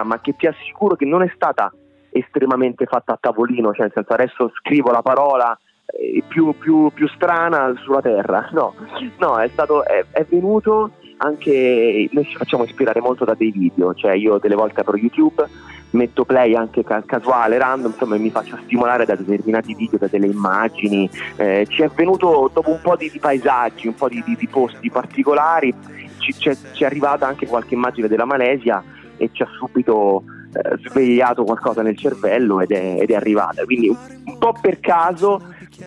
ma 0.04 0.20
che 0.20 0.34
ti 0.36 0.46
assicuro 0.46 0.96
che 0.96 1.04
non 1.04 1.22
è 1.22 1.30
stata 1.34 1.72
estremamente 2.10 2.86
fatta 2.86 3.12
a 3.12 3.18
tavolino, 3.20 3.72
cioè 3.72 3.82
nel 3.82 3.92
senso 3.94 4.12
adesso 4.12 4.50
scrivo 4.60 4.90
la 4.90 5.02
parola 5.02 5.56
eh, 5.86 6.22
più, 6.26 6.56
più, 6.58 6.90
più, 6.92 7.06
strana 7.08 7.74
sulla 7.82 8.00
terra, 8.00 8.48
no, 8.52 8.74
no 9.18 9.36
è, 9.38 9.48
stato, 9.48 9.84
è, 9.84 10.04
è 10.10 10.24
venuto 10.24 10.92
anche 11.18 12.08
noi 12.12 12.24
ci 12.24 12.36
facciamo 12.36 12.64
ispirare 12.64 13.00
molto 13.00 13.24
da 13.24 13.34
dei 13.34 13.50
video, 13.50 13.94
cioè 13.94 14.14
io 14.14 14.38
delle 14.38 14.54
volte 14.54 14.80
apro 14.80 14.96
YouTube, 14.96 15.46
metto 15.90 16.24
play 16.24 16.54
anche 16.54 16.84
casuale, 16.84 17.58
random, 17.58 17.92
insomma 17.92 18.16
mi 18.16 18.30
faccio 18.30 18.58
stimolare 18.64 19.04
da 19.04 19.14
determinati 19.14 19.74
video, 19.74 19.98
da 19.98 20.06
delle 20.06 20.26
immagini, 20.26 21.08
eh, 21.36 21.66
ci 21.68 21.82
è 21.82 21.90
venuto 21.94 22.50
dopo 22.52 22.70
un 22.70 22.80
po' 22.82 22.96
di, 22.96 23.10
di 23.10 23.18
paesaggi, 23.18 23.88
un 23.88 23.94
po' 23.94 24.08
di, 24.08 24.22
di, 24.24 24.36
di 24.36 24.48
posti 24.48 24.90
particolari, 24.90 25.74
ci, 26.18 26.32
ci, 26.34 26.50
è, 26.50 26.56
ci, 26.72 26.82
è, 26.82 26.86
arrivata 26.86 27.26
anche 27.26 27.46
qualche 27.46 27.74
immagine 27.74 28.08
della 28.08 28.24
Malesia 28.24 28.82
e 29.16 29.30
ci 29.32 29.42
ha 29.42 29.48
subito 29.58 30.22
eh, 30.52 30.78
svegliato 30.88 31.44
qualcosa 31.44 31.82
nel 31.82 31.96
cervello 31.96 32.60
ed 32.60 32.70
è, 32.70 32.98
ed 33.00 33.10
è 33.10 33.14
arrivata, 33.14 33.64
quindi 33.64 33.88
un, 33.88 33.96
un 34.24 34.38
po' 34.38 34.54
per 34.60 34.78
caso 34.80 35.40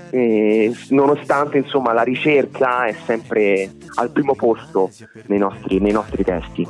eh, 0.10 0.74
nonostante 0.90 1.58
insomma, 1.58 1.94
la 1.94 2.04
ricerca 2.04 2.86
è 2.86 2.96
sempre 3.06 3.72
al 3.96 4.10
primo 4.12 4.36
posto 4.36 4.90
nei 5.28 5.40
nostri, 5.40 5.80
nei 5.80 5.92
nostri 5.92 6.24
testi. 6.24 6.68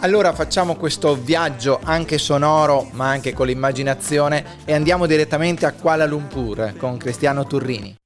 Allora 0.00 0.32
facciamo 0.34 0.76
questo 0.76 1.14
viaggio 1.14 1.80
anche 1.82 2.18
sonoro 2.18 2.86
ma 2.92 3.08
anche 3.08 3.32
con 3.32 3.46
l'immaginazione 3.46 4.44
e 4.66 4.74
andiamo 4.74 5.06
direttamente 5.06 5.64
a 5.64 5.72
Kuala 5.72 6.04
Lumpur 6.04 6.74
con 6.76 6.98
Cristiano 6.98 7.46
Turrini. 7.46 7.96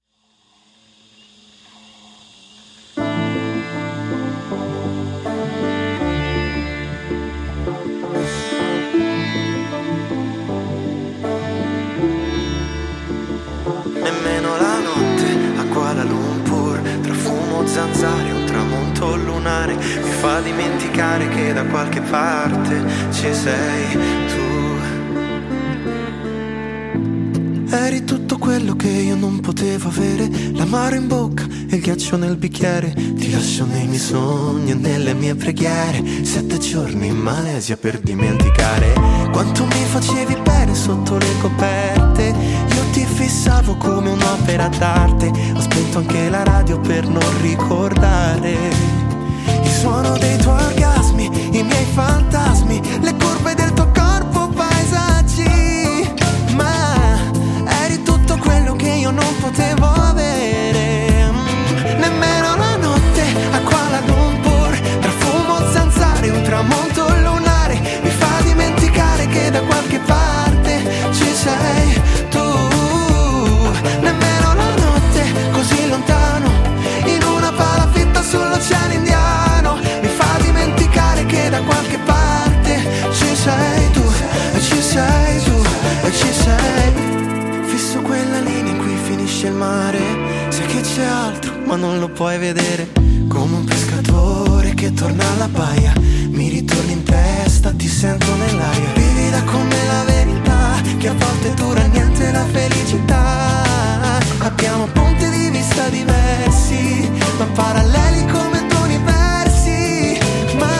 Dimenticare 21.01 21.29
che 21.29 21.53
da 21.55 21.65
qualche 21.65 22.01
parte 22.03 22.85
ci 23.11 23.33
sei 23.33 23.99
tu. 24.29 24.49
Eri 27.75 28.05
tutto 28.05 28.37
quello 28.37 28.75
che 28.75 28.89
io 28.89 29.15
non 29.15 29.41
potevo 29.41 29.89
avere, 29.89 30.29
l'amaro 30.53 30.97
in 30.97 31.07
bocca 31.07 31.45
e 31.45 31.77
il 31.77 31.81
ghiaccio 31.81 32.17
nel 32.17 32.37
bicchiere. 32.37 32.93
Ti 32.93 33.31
lascio 33.31 33.65
nei 33.65 33.87
miei 33.87 33.99
sogni 33.99 34.73
e 34.73 34.75
nelle 34.75 35.15
mie 35.15 35.35
preghiere. 35.35 36.03
Sette 36.23 36.59
giorni 36.59 37.07
in 37.07 37.17
Malesia 37.17 37.77
per 37.77 37.99
dimenticare 38.01 38.93
quanto 39.33 39.65
mi 39.65 39.85
facevi 39.87 40.37
bene 40.43 40.75
sotto 40.75 41.17
le 41.17 41.39
coperte. 41.41 42.35
Io 42.75 42.91
ti 42.93 43.07
fissavo 43.07 43.77
come 43.77 44.11
un'opera 44.11 44.69
d'arte. 44.69 45.31
Ho 45.55 45.61
spento 45.61 45.99
anche 45.99 46.29
la 46.29 46.43
radio 46.43 46.79
per 46.81 47.07
non 47.07 47.41
ricordare 47.41 49.00
il 49.63 49.71
suono 49.71 50.17
dei 50.19 50.37
tuoi 50.39 50.63
orgasmi, 50.63 51.25
i 51.53 51.63
miei 51.63 51.85
fantasmi, 51.93 52.81
le 53.01 53.15
curve 53.15 53.55
del 53.55 53.73
tuo 53.73 53.91
corpo, 53.95 54.49
paesaggi. 54.49 56.13
Ma 56.55 57.19
eri 57.85 58.03
tutto 58.03 58.37
quello 58.39 58.75
che 58.75 58.89
io 58.89 59.11
non 59.11 59.37
potevo 59.41 60.10
puoi 92.21 92.37
vedere 92.37 92.87
Come 93.29 93.57
un 93.57 93.65
pescatore 93.65 94.75
che 94.75 94.93
torna 94.93 95.25
alla 95.31 95.49
baia. 95.49 95.95
Mi 96.29 96.51
ritorni 96.51 96.93
in 96.93 97.03
testa, 97.03 97.73
ti 97.73 97.89
sento 97.89 98.37
nell'aria. 98.37 98.93
Vivida 98.95 99.43
come 99.45 99.75
la 99.87 100.05
verità 100.05 100.83
Che 100.99 101.09
a 101.09 101.15
volte 101.15 101.55
dura 101.55 101.83
niente 101.87 102.31
la 102.31 102.45
felicità. 102.45 104.19
Abbiamo 104.41 104.85
punti 104.89 105.31
di 105.31 105.49
vista 105.49 105.89
diversi 105.89 107.11
Ma 107.39 107.47
paralleli 107.55 108.27
come 108.27 108.67
due 108.69 108.81
universi. 108.81 110.19
Ma 110.59 110.77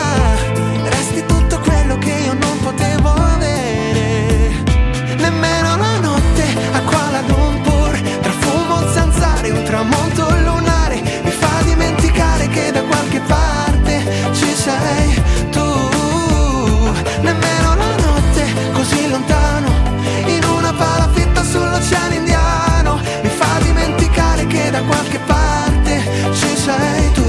resti 0.89 1.25
tutto 1.25 1.59
quello 1.61 1.97
che 1.97 2.11
io 2.23 2.33
non 2.33 2.59
potevo 2.61 3.09
avere. 3.09 4.51
Nemmeno 5.17 5.75
la 5.75 5.99
notte 6.01 6.43
a 6.71 6.81
Kuala 6.81 7.21
Lumpur 7.25 7.99
Tra 8.21 8.31
fumo, 8.31 8.91
zanzare, 8.93 9.49
un 9.49 9.63
tramonto 9.63 10.00
sei 14.63 15.23
tu. 15.49 15.67
Nemmeno 17.21 17.75
la 17.75 17.95
notte 18.05 18.43
così 18.73 19.09
lontano 19.09 19.69
In 20.25 20.43
una 20.43 20.71
palafitta 20.73 21.43
sull'oceano 21.43 22.13
indiano. 22.13 22.99
Mi 23.23 23.29
fa 23.29 23.59
dimenticare 23.63 24.45
che 24.47 24.69
da 24.69 24.81
qualche 24.81 25.19
parte 25.25 25.93
Ci 26.33 26.55
sei 26.65 27.11
tu, 27.13 27.25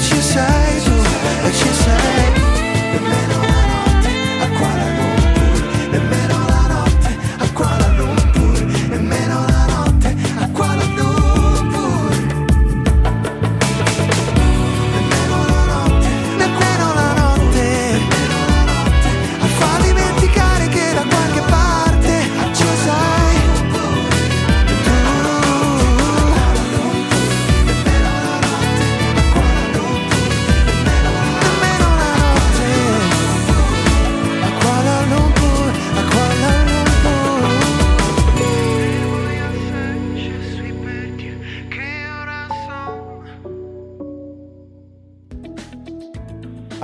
ci 0.00 0.20
sei 0.22 0.82
tu, 0.82 0.96
ci 1.52 1.70
sei 1.82 2.24
tu 2.24 2.29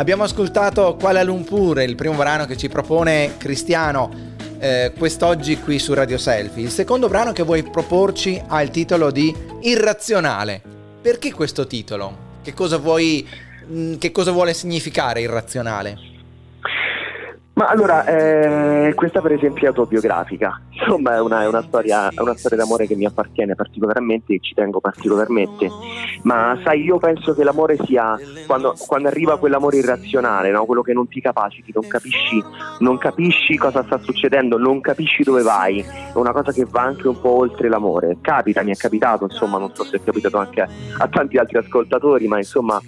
Abbiamo 0.06 0.22
ascoltato 0.22 0.94
Kuala 0.94 1.24
Lumpur, 1.24 1.80
il 1.80 1.96
primo 1.96 2.14
brano 2.14 2.46
che 2.46 2.56
ci 2.56 2.68
propone 2.68 3.34
Cristiano 3.38 4.08
eh, 4.60 4.92
quest'oggi 4.96 5.58
qui 5.58 5.80
su 5.80 5.94
Radio 5.94 6.16
Selfie. 6.16 6.62
Il 6.62 6.70
secondo 6.70 7.08
brano 7.08 7.32
che 7.32 7.42
vuoi 7.42 7.64
proporci 7.64 8.40
ha 8.46 8.62
il 8.62 8.70
titolo 8.70 9.10
di 9.10 9.34
Irrazionale. 9.62 10.62
Perché 11.02 11.32
questo 11.32 11.66
titolo? 11.66 12.38
Che 12.40 12.54
cosa, 12.54 12.76
vuoi, 12.76 13.26
mh, 13.66 13.96
che 13.96 14.12
cosa 14.12 14.30
vuole 14.30 14.54
significare 14.54 15.22
irrazionale? 15.22 15.98
Ma 17.56 17.68
allora, 17.68 18.04
eh, 18.04 18.92
questa 18.94 19.22
per 19.22 19.32
esempio 19.32 19.64
è 19.64 19.68
autobiografica, 19.68 20.60
insomma 20.72 21.14
è 21.14 21.20
una, 21.20 21.42
è, 21.42 21.46
una 21.46 21.62
storia, 21.62 22.10
è 22.10 22.20
una, 22.20 22.36
storia, 22.36 22.58
d'amore 22.58 22.86
che 22.86 22.94
mi 22.96 23.06
appartiene 23.06 23.54
particolarmente 23.54 24.34
e 24.34 24.40
ci 24.42 24.52
tengo 24.52 24.78
particolarmente, 24.78 25.70
ma 26.24 26.60
sai 26.62 26.82
io 26.82 26.98
penso 26.98 27.34
che 27.34 27.44
l'amore 27.44 27.78
sia 27.86 28.14
quando, 28.46 28.74
quando 28.86 29.08
arriva 29.08 29.38
quell'amore 29.38 29.78
irrazionale, 29.78 30.50
no? 30.50 30.66
quello 30.66 30.82
che 30.82 30.92
non 30.92 31.08
ti 31.08 31.22
capaciti, 31.22 31.72
non 31.72 31.88
capisci, 31.88 32.44
non 32.80 32.98
capisci 32.98 33.56
cosa 33.56 33.82
sta 33.84 33.96
succedendo, 34.00 34.58
non 34.58 34.82
capisci 34.82 35.22
dove 35.22 35.40
vai, 35.40 35.78
è 35.78 36.16
una 36.18 36.32
cosa 36.32 36.52
che 36.52 36.66
va 36.68 36.82
anche 36.82 37.08
un 37.08 37.18
po' 37.18 37.38
oltre 37.38 37.70
l'amore, 37.70 38.18
capita, 38.20 38.62
mi 38.62 38.72
è 38.72 38.76
capitato, 38.76 39.24
insomma 39.24 39.56
non 39.56 39.74
so 39.74 39.82
se 39.82 39.96
è 39.96 40.04
capitato 40.04 40.36
anche 40.36 40.60
a, 40.60 40.68
a 40.98 41.08
tanti 41.08 41.38
altri 41.38 41.56
ascoltatori, 41.56 42.28
ma 42.28 42.36
insomma 42.36 42.78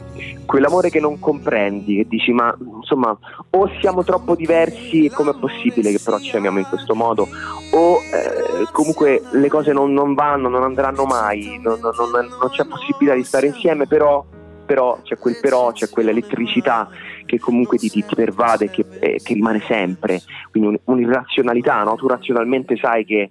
quell'amore 0.44 0.90
che 0.90 1.00
non 1.00 1.18
comprendi, 1.18 1.96
che 1.96 2.07
dici 2.07 2.33
ma 2.33 2.54
insomma 2.76 3.16
o 3.50 3.70
siamo 3.81 4.02
troppo 4.04 4.35
diversi, 4.35 4.57
diversi, 4.59 5.11
com'è 5.11 5.35
possibile 5.38 5.90
che 5.90 6.01
però 6.03 6.18
ci 6.18 6.37
amiamo 6.37 6.59
in 6.59 6.66
questo 6.68 6.94
modo? 6.94 7.29
O 7.73 8.01
eh, 8.03 8.66
comunque 8.73 9.23
le 9.33 9.49
cose 9.49 9.73
non, 9.73 9.92
non, 9.92 10.14
vanno, 10.14 10.49
non 10.49 10.62
andranno 10.62 11.05
mai, 11.05 11.59
non, 11.62 11.79
non, 11.81 11.92
non 11.92 12.51
c'è 12.51 12.64
possibilità 12.64 13.14
di 13.14 13.25
stare 13.25 13.47
insieme, 13.47 13.87
però 13.87 14.25
però 14.68 15.01
c'è 15.03 15.16
quel 15.16 15.38
però, 15.40 15.73
c'è 15.73 15.88
quell'elettricità 15.88 16.90
che 17.25 17.38
comunque 17.38 17.79
ti, 17.79 17.88
ti, 17.88 18.05
ti 18.05 18.14
pervade 18.14 18.66
e 18.66 18.71
che, 18.71 18.85
eh, 19.01 19.21
che, 19.23 19.33
rimane 19.33 19.62
sempre, 19.66 20.21
quindi 20.51 20.68
un, 20.68 20.79
un'irrazionalità, 20.85 21.85
no? 21.85 21.94
tu 21.94 22.07
razionalmente 22.07 22.77
sai 22.77 23.07
che, 23.07 23.31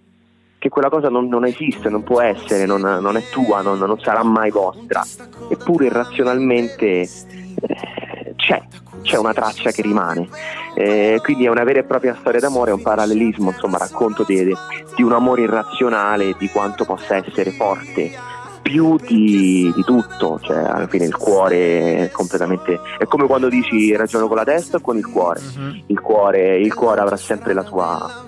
che 0.58 0.70
quella 0.70 0.90
cosa 0.90 1.10
non, 1.10 1.28
non, 1.28 1.46
esiste, 1.46 1.90
non 1.90 2.02
può 2.02 2.22
essere, 2.22 2.66
non, 2.66 2.82
non 2.82 3.18
è 3.18 3.22
tua, 3.30 3.62
non, 3.62 4.00
sarà 4.00 4.24
mai 4.24 4.50
vostra, 4.50 5.04
eppure 5.48 5.86
irrazionalmente 5.86 6.88
eh, 6.88 8.07
c'è, 8.48 8.62
c'è 9.02 9.18
una 9.18 9.34
traccia 9.34 9.72
che 9.72 9.82
rimane. 9.82 10.30
Eh, 10.74 11.20
quindi 11.22 11.46
è 11.46 11.50
una 11.50 11.66
vera 11.66 11.80
e 11.80 11.84
propria 11.84 12.16
storia 12.18 12.40
d'amore, 12.40 12.72
è 12.72 12.74
un 12.74 12.82
parallelismo, 12.82 13.50
insomma, 13.50 13.78
racconto 13.78 14.24
di, 14.24 14.56
di 14.96 15.04
un 15.04 15.12
amore 15.12 15.42
irrazionale, 15.42 16.34
di 16.38 16.48
quanto 16.50 16.86
possa 16.86 17.18
essere 17.18 17.52
forte 17.52 18.36
più 18.62 18.98
di, 18.98 19.72
di, 19.74 19.84
tutto, 19.84 20.42
cioè 20.44 20.58
alla 20.58 20.88
fine 20.88 21.06
il 21.06 21.16
cuore 21.16 21.96
è 22.00 22.12
completamente 22.12 22.78
è 22.98 23.06
come 23.06 23.26
quando 23.26 23.48
dici 23.48 23.96
ragiono 23.96 24.28
con 24.28 24.36
la 24.36 24.44
testa 24.44 24.78
o 24.78 24.82
con 24.82 24.98
il 24.98 25.06
cuore. 25.06 25.40
Uh-huh. 25.40 25.84
Il 25.86 26.02
cuore, 26.02 26.58
il 26.58 26.74
cuore 26.74 27.00
avrà 27.00 27.16
sempre 27.16 27.54
la 27.54 27.64
sua, 27.64 28.26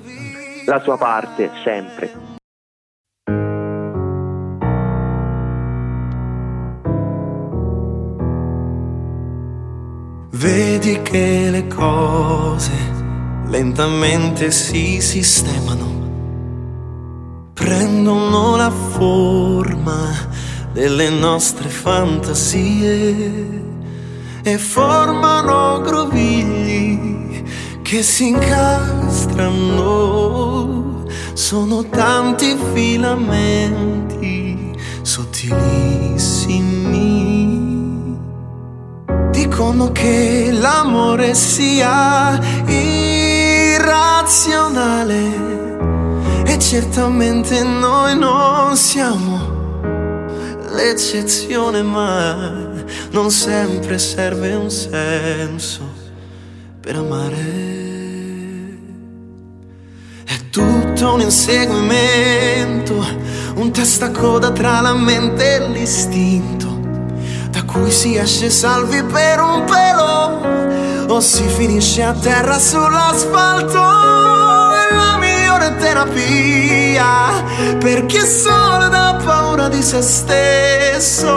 la 0.65 0.79
sua 0.79 0.97
parte, 0.97 1.51
sempre. 1.63 2.28
Vedi 10.39 11.01
che 11.01 11.49
le 11.51 11.67
cose 11.67 12.71
lentamente 13.47 14.51
si 14.51 15.01
sistemano, 15.01 17.51
prendono 17.53 18.55
la 18.55 18.71
forma 18.71 20.13
delle 20.71 21.09
nostre 21.09 21.67
fantasie 21.67 23.63
e 24.41 24.57
formano 24.57 25.81
grovigli 25.81 27.43
che 27.81 28.01
si 28.01 28.29
incastrano. 28.29 31.03
Sono 31.33 31.83
tanti 31.89 32.55
filamenti 32.71 34.73
sottilissimi 35.01 37.38
dicono 39.39 39.91
che 39.93 40.49
l'amore 40.51 41.33
sia 41.33 42.37
irrazionale 42.67 43.87
e 46.45 46.59
certamente 46.59 47.63
noi 47.63 48.17
non 48.17 48.75
siamo 48.75 49.79
l'eccezione, 50.71 51.81
ma 51.81 52.57
non 53.11 53.31
sempre 53.31 53.97
serve 53.97 54.53
un 54.55 54.69
senso 54.69 55.83
per 56.81 56.97
amare. 56.97 57.67
È 60.25 60.35
tutto 60.49 61.13
un 61.13 61.21
inseguimento, 61.21 63.05
un 63.55 63.71
testacoda 63.71 64.51
tra 64.51 64.81
la 64.81 64.93
mente 64.93 65.55
e 65.55 65.69
l'istinto 65.69 66.58
cui 67.71 67.91
si 67.91 68.15
esce 68.15 68.49
salvi 68.49 69.03
per 69.03 69.39
un 69.39 69.63
pelo 69.65 70.41
o 71.13 71.19
si 71.19 71.47
finisce 71.47 72.03
a 72.03 72.13
terra 72.13 72.57
sull'asfalto. 72.57 73.77
È 73.77 74.93
la 74.95 75.17
migliore 75.17 75.75
terapia 75.77 77.43
per 77.79 78.05
chi 78.05 78.17
è 78.17 78.25
solo 78.25 78.87
da 78.89 79.19
paura 79.23 79.69
di 79.69 79.81
se 79.81 80.01
stesso. 80.01 81.27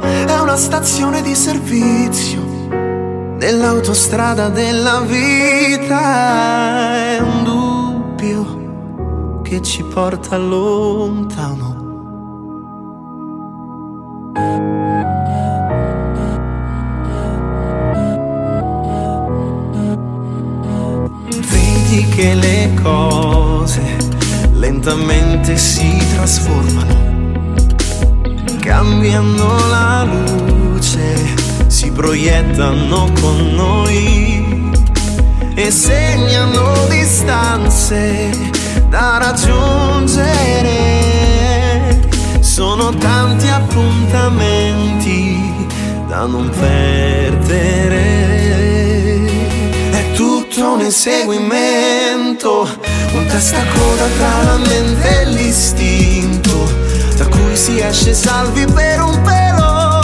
È 0.00 0.38
una 0.38 0.56
stazione 0.56 1.22
di 1.22 1.34
servizio 1.34 2.42
nell'autostrada 3.38 4.48
della 4.48 5.00
vita. 5.00 5.96
È 6.94 7.18
un 7.20 7.44
dubbio 7.44 9.42
che 9.42 9.62
ci 9.62 9.82
porta 9.82 10.36
lontano 10.36 11.73
che 22.08 22.34
le 22.34 22.70
cose 22.82 23.96
lentamente 24.52 25.56
si 25.56 25.96
trasformano, 26.14 27.62
cambiando 28.60 29.66
la 29.68 30.04
luce, 30.04 31.34
si 31.66 31.90
proiettano 31.90 33.10
con 33.20 33.54
noi 33.54 34.70
e 35.54 35.70
segnano 35.70 36.86
distanze 36.88 38.30
da 38.88 39.18
raggiungere. 39.18 40.32
Sono 42.40 42.94
tanti 42.96 43.48
appuntamenti 43.48 45.66
da 46.06 46.26
non 46.26 46.48
perdere 46.50 48.04
tutto 50.54 50.72
un 50.74 50.80
inseguimento, 50.82 52.60
un 53.12 53.26
testacoda 53.26 54.06
tra 54.16 54.42
la 54.44 54.56
mente 54.58 55.22
e 55.22 55.24
l'istinto, 55.26 56.70
da 57.16 57.26
cui 57.26 57.56
si 57.56 57.80
esce 57.80 58.14
salvi 58.14 58.64
per 58.66 59.02
un 59.02 59.20
pelo 59.22 60.00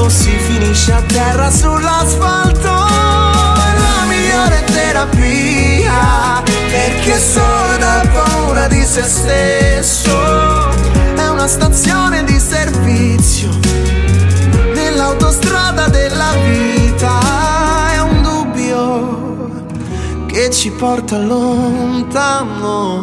o 0.00 0.08
si 0.08 0.30
finisce 0.30 0.92
a 0.92 1.02
terra 1.02 1.50
sull'asfalto. 1.50 2.68
È 2.68 3.78
la 3.80 4.04
migliore 4.06 4.62
terapia 4.72 6.42
perché 6.44 7.18
solo 7.18 7.76
da 7.78 8.02
paura 8.12 8.68
di 8.68 8.84
se 8.84 9.02
stesso 9.02 10.70
è 11.16 11.28
una 11.28 11.48
stazione 11.48 12.22
di 12.22 12.38
servizio 12.38 13.50
nell'autostrada 14.74 15.88
della 15.88 16.34
vita 16.44 17.51
che 20.42 20.50
ci 20.50 20.72
porta 20.72 21.18
lontano. 21.18 23.00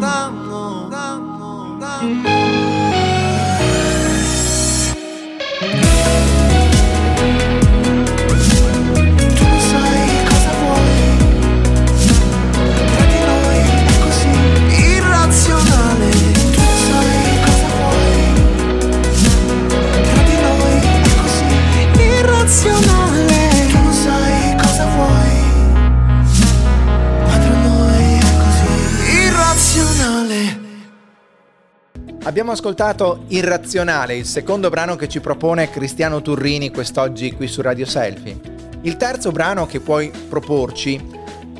Abbiamo 32.39 32.57
ascoltato 32.57 33.25
Irrazionale, 33.27 34.15
il 34.15 34.23
secondo 34.23 34.69
brano 34.69 34.95
che 34.95 35.09
ci 35.09 35.19
propone 35.19 35.69
Cristiano 35.69 36.21
Turrini 36.21 36.71
quest'oggi 36.71 37.33
qui 37.33 37.49
su 37.49 37.61
Radio 37.61 37.85
Selfie. 37.85 38.39
Il 38.83 38.95
terzo 38.95 39.31
brano 39.31 39.65
che 39.65 39.81
puoi 39.81 40.09
proporci 40.29 41.05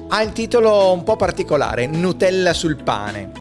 ha 0.07 0.21
il 0.21 0.31
titolo 0.31 0.93
un 0.93 1.03
po' 1.03 1.17
particolare, 1.17 1.85
Nutella 1.85 2.53
sul 2.53 2.81
pane. 2.81 3.33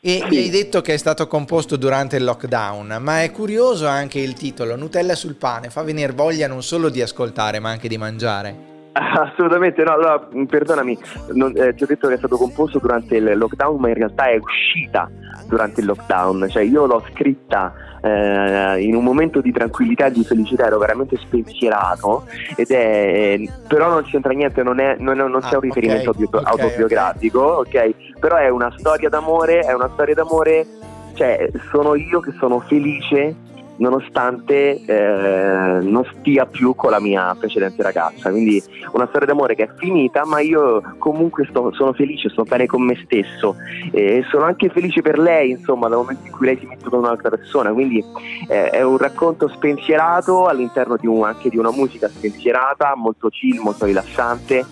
E 0.00 0.24
mi 0.30 0.38
hai 0.38 0.48
detto 0.48 0.80
che 0.80 0.94
è 0.94 0.96
stato 0.96 1.26
composto 1.26 1.76
durante 1.76 2.16
il 2.16 2.24
lockdown, 2.24 2.96
ma 3.00 3.20
è 3.20 3.30
curioso 3.32 3.86
anche 3.86 4.20
il 4.20 4.32
titolo, 4.32 4.74
Nutella 4.74 5.14
sul 5.14 5.34
pane, 5.34 5.68
fa 5.68 5.82
venire 5.82 6.14
voglia 6.14 6.48
non 6.48 6.62
solo 6.62 6.88
di 6.88 7.02
ascoltare 7.02 7.58
ma 7.58 7.68
anche 7.68 7.88
di 7.88 7.98
mangiare. 7.98 8.77
Assolutamente 9.20 9.82
no, 9.84 9.92
allora 9.92 10.28
perdonami, 10.46 10.98
non, 11.34 11.52
eh, 11.54 11.74
ti 11.74 11.84
ho 11.84 11.86
detto 11.86 12.08
che 12.08 12.14
è 12.14 12.18
stato 12.18 12.36
composto 12.36 12.78
durante 12.78 13.16
il 13.16 13.38
lockdown, 13.38 13.80
ma 13.80 13.88
in 13.88 13.94
realtà 13.94 14.26
è 14.28 14.36
uscita 14.36 15.08
durante 15.46 15.80
il 15.80 15.86
lockdown, 15.86 16.48
cioè 16.48 16.62
io 16.62 16.84
l'ho 16.86 17.04
scritta 17.12 17.72
eh, 18.02 18.82
in 18.82 18.96
un 18.96 19.04
momento 19.04 19.40
di 19.40 19.52
tranquillità 19.52 20.06
e 20.06 20.10
di 20.10 20.24
felicità, 20.24 20.66
ero 20.66 20.78
veramente 20.78 21.16
spensierato 21.16 22.26
ed 22.56 22.70
è, 22.70 23.38
però 23.68 23.88
non 23.88 24.02
c'entra 24.02 24.32
niente, 24.32 24.62
non, 24.62 24.80
è, 24.80 24.96
non, 24.98 25.16
non 25.16 25.40
c'è 25.40 25.54
ah, 25.54 25.56
un 25.56 25.60
riferimento 25.60 26.10
okay, 26.10 26.24
auto, 26.24 26.38
okay, 26.38 26.64
autobiografico, 26.64 27.58
okay. 27.58 27.90
ok? 27.90 28.18
Però 28.18 28.36
è 28.36 28.48
una 28.48 28.74
storia 28.76 29.08
d'amore, 29.08 29.60
è 29.60 29.72
una 29.72 29.90
storia 29.92 30.14
d'amore, 30.14 30.66
cioè 31.14 31.50
sono 31.70 31.94
io 31.94 32.18
che 32.20 32.32
sono 32.38 32.58
felice 32.60 33.46
nonostante 33.78 34.84
eh, 34.84 35.80
non 35.82 36.04
stia 36.18 36.46
più 36.46 36.74
con 36.74 36.90
la 36.90 37.00
mia 37.00 37.34
precedente 37.38 37.82
ragazza. 37.82 38.30
Quindi 38.30 38.62
una 38.92 39.06
storia 39.08 39.26
d'amore 39.26 39.54
che 39.54 39.64
è 39.64 39.70
finita, 39.76 40.24
ma 40.24 40.40
io 40.40 40.82
comunque 40.98 41.46
sto, 41.48 41.72
sono 41.72 41.92
felice, 41.92 42.28
sto 42.28 42.44
bene 42.44 42.66
con 42.66 42.82
me 42.82 43.00
stesso 43.04 43.56
e 43.90 44.24
sono 44.30 44.44
anche 44.44 44.68
felice 44.68 45.02
per 45.02 45.18
lei, 45.18 45.50
insomma, 45.50 45.88
dal 45.88 45.98
momento 45.98 46.26
in 46.26 46.32
cui 46.32 46.46
lei 46.46 46.58
si 46.58 46.66
mette 46.66 46.88
con 46.88 47.00
un'altra 47.00 47.30
persona. 47.30 47.72
Quindi 47.72 48.04
eh, 48.48 48.70
è 48.70 48.82
un 48.82 48.98
racconto 48.98 49.48
spensierato 49.48 50.46
all'interno 50.46 50.96
di 50.96 51.06
un, 51.06 51.24
anche 51.24 51.48
di 51.48 51.56
una 51.56 51.70
musica 51.70 52.08
spensierata, 52.08 52.94
molto 52.96 53.28
chill, 53.28 53.60
molto 53.60 53.84
rilassante 53.84 54.64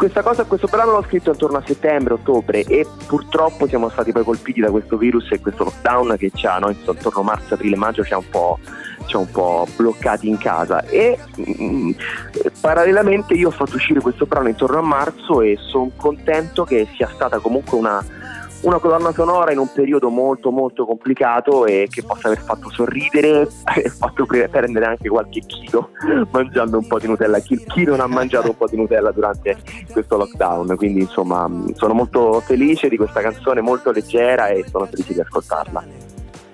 questa 0.00 0.22
cosa, 0.22 0.44
questo 0.44 0.66
brano 0.66 0.92
l'ho 0.92 1.02
scritto 1.02 1.30
intorno 1.30 1.58
a 1.58 1.62
settembre, 1.62 2.14
ottobre 2.14 2.62
e 2.62 2.86
purtroppo 3.06 3.66
siamo 3.66 3.90
stati 3.90 4.12
poi 4.12 4.24
colpiti 4.24 4.58
da 4.58 4.70
questo 4.70 4.96
virus 4.96 5.30
e 5.30 5.40
questo 5.40 5.64
lockdown 5.64 6.16
che 6.16 6.30
ci 6.32 6.46
ha, 6.46 6.56
no, 6.56 6.70
intorno 6.70 7.20
a 7.20 7.22
marzo, 7.22 7.52
aprile, 7.52 7.76
maggio 7.76 8.02
ci 8.02 8.14
ha 8.14 8.16
un 8.16 8.30
un 9.18 9.30
po 9.30 9.68
bloccati 9.76 10.26
in 10.26 10.38
casa. 10.38 10.82
E 10.84 11.18
mh, 11.36 11.62
mm, 11.62 11.90
parallelamente 12.62 13.34
io 13.34 13.48
ho 13.48 13.50
fatto 13.50 13.76
uscire 13.76 14.00
questo 14.00 14.24
brano 14.24 14.48
intorno 14.48 14.78
a 14.78 14.82
marzo 14.82 15.42
e 15.42 15.58
sono 15.60 15.90
contento 15.96 16.64
che 16.64 16.88
sia 16.94 17.10
stata 17.12 17.38
comunque 17.38 17.76
una 17.76 18.02
una 18.62 18.78
colonna 18.78 19.12
sonora 19.12 19.52
in 19.52 19.58
un 19.58 19.72
periodo 19.72 20.08
molto 20.10 20.50
molto 20.50 20.84
complicato 20.84 21.66
e 21.66 21.88
che 21.90 22.02
possa 22.02 22.28
aver 22.28 22.40
fatto 22.40 22.70
sorridere 22.70 23.48
e 23.76 23.88
fatto 23.88 24.26
prendere 24.26 24.84
anche 24.84 25.08
qualche 25.08 25.40
chilo 25.40 25.90
mangiando 26.30 26.78
un 26.78 26.86
po' 26.86 26.98
di 26.98 27.06
Nutella. 27.06 27.38
Chi, 27.38 27.62
chi, 27.66 27.84
non 27.84 28.00
ha 28.00 28.06
mangiato 28.06 28.48
un 28.48 28.56
po' 28.56 28.66
di 28.68 28.76
Nutella 28.76 29.10
durante 29.12 29.58
questo 29.90 30.16
lockdown? 30.16 30.76
Quindi 30.76 31.00
insomma 31.00 31.48
sono 31.74 31.94
molto 31.94 32.40
felice 32.40 32.88
di 32.88 32.96
questa 32.96 33.20
canzone 33.20 33.60
molto 33.60 33.90
leggera 33.90 34.48
e 34.48 34.64
sono 34.68 34.86
felice 34.86 35.14
di 35.14 35.20
ascoltarla. 35.20 35.84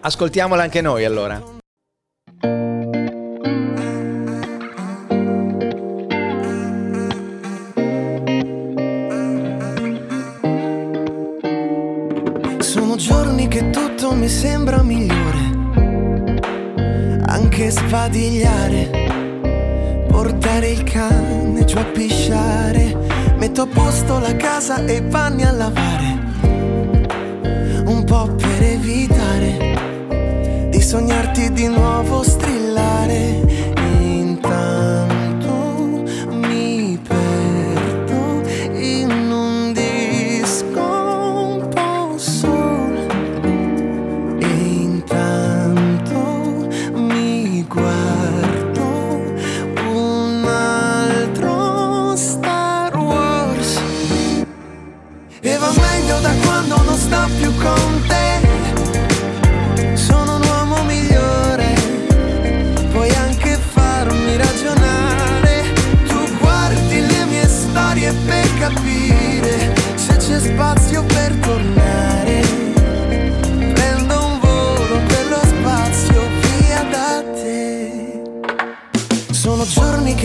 Ascoltiamola 0.00 0.62
anche 0.62 0.80
noi 0.80 1.04
allora 1.04 1.55
Sbadigliare, 17.96 20.04
portare 20.06 20.68
il 20.68 20.82
cane 20.82 21.64
giù 21.64 21.78
a 21.78 21.84
pisciare. 21.84 22.94
Metto 23.38 23.62
a 23.62 23.66
posto 23.66 24.18
la 24.18 24.36
casa 24.36 24.84
e 24.84 24.96
i 24.96 25.02
panni 25.02 25.44
a 25.44 25.50
lavare. 25.50 26.18
Un 27.86 28.04
po' 28.04 28.34
per 28.34 28.62
evitare 28.62 30.68
di 30.70 30.82
sognarti 30.82 31.50
di 31.52 31.68
nuovo 31.68 32.22
strillare 32.22 33.65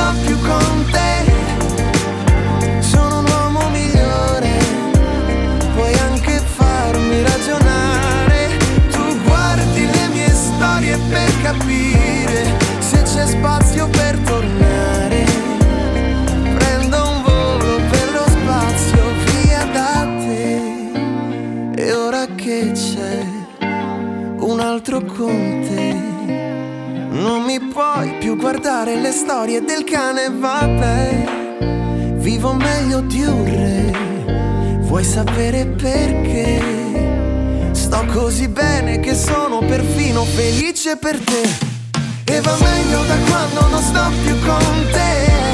sto 0.00 0.14
più 0.24 0.38
con 0.40 0.86
te 0.90 1.10
capire 11.52 12.56
se 12.78 13.02
c'è 13.02 13.26
spazio 13.26 13.88
per 13.88 14.16
tornare. 14.18 15.24
Prendo 16.54 17.08
un 17.08 17.22
volo 17.22 17.76
per 17.90 18.12
lo 18.12 18.24
spazio 18.28 19.02
via 19.24 19.64
da 19.72 20.06
te. 20.20 21.82
E 21.82 21.92
ora 21.92 22.26
che 22.36 22.72
c'è 22.72 23.24
un 24.38 24.60
altro 24.60 25.02
con 25.02 25.24
te, 25.26 25.40
non 25.48 25.59
mi 27.50 27.58
puoi 27.58 28.14
più 28.20 28.36
guardare 28.36 28.94
le 29.00 29.10
storie 29.10 29.60
del 29.60 29.82
cane, 29.82 30.30
vabbè. 30.30 31.24
Vivo 32.18 32.52
meglio 32.52 33.00
di 33.00 33.24
un 33.24 33.44
re, 33.44 34.78
vuoi 34.82 35.02
sapere 35.02 35.66
perché? 35.66 36.62
Sto 37.72 38.04
così 38.12 38.46
bene 38.46 39.00
che 39.00 39.16
sono 39.16 39.58
perfino 39.66 40.24
felice 40.24 40.96
per 40.96 41.18
te. 41.18 41.42
E 42.24 42.40
va 42.40 42.56
meglio 42.60 43.02
da 43.02 43.16
quando 43.28 43.66
non 43.66 43.82
sto 43.82 44.12
più 44.22 44.38
con 44.46 44.86
te. 44.92 45.49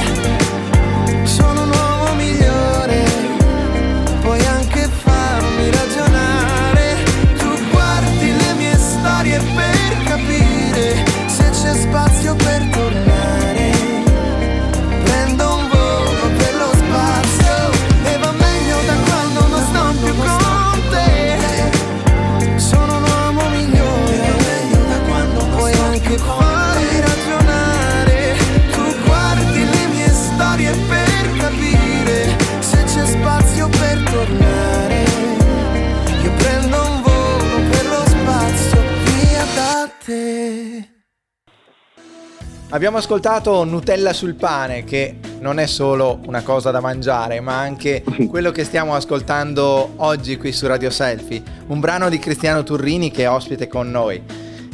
Abbiamo 42.76 42.98
ascoltato 42.98 43.64
Nutella 43.64 44.12
sul 44.12 44.34
pane, 44.34 44.84
che 44.84 45.14
non 45.40 45.58
è 45.58 45.64
solo 45.64 46.20
una 46.26 46.42
cosa 46.42 46.70
da 46.70 46.82
mangiare, 46.82 47.40
ma 47.40 47.58
anche 47.58 48.04
quello 48.28 48.50
che 48.50 48.64
stiamo 48.64 48.94
ascoltando 48.94 49.94
oggi 49.96 50.36
qui 50.36 50.52
su 50.52 50.66
Radio 50.66 50.90
Selfie, 50.90 51.42
un 51.68 51.80
brano 51.80 52.10
di 52.10 52.18
Cristiano 52.18 52.64
Turrini 52.64 53.10
che 53.10 53.22
è 53.22 53.30
ospite 53.30 53.66
con 53.66 53.90
noi. 53.90 54.22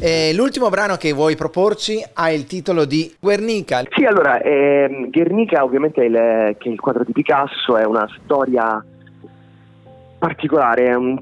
E 0.00 0.32
l'ultimo 0.34 0.68
brano 0.68 0.96
che 0.96 1.12
vuoi 1.12 1.36
proporci 1.36 2.04
ha 2.14 2.32
il 2.32 2.44
titolo 2.44 2.86
di 2.86 3.14
Guernica. 3.20 3.84
Sì, 3.88 4.04
allora, 4.04 4.40
eh, 4.40 5.06
Guernica 5.08 5.62
ovviamente 5.62 6.02
è 6.02 6.06
il, 6.06 6.56
che 6.58 6.68
è 6.70 6.72
il 6.72 6.80
quadro 6.80 7.04
di 7.04 7.12
Picasso, 7.12 7.76
è 7.76 7.84
una 7.84 8.08
storia 8.24 8.84
particolare, 10.18 10.86
è 10.86 10.94
un 10.94 11.16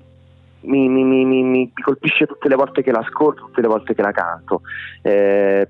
mi, 0.62 0.88
mi, 0.88 1.04
mi, 1.04 1.42
mi, 1.42 1.72
colpisce 1.72 2.26
tutte 2.26 2.48
le 2.48 2.54
volte 2.54 2.82
che 2.82 2.90
l'ascolto, 2.90 3.46
tutte 3.46 3.60
le 3.60 3.68
volte 3.68 3.94
che 3.94 4.02
la 4.02 4.12
canto. 4.12 4.62
Eh, 5.02 5.68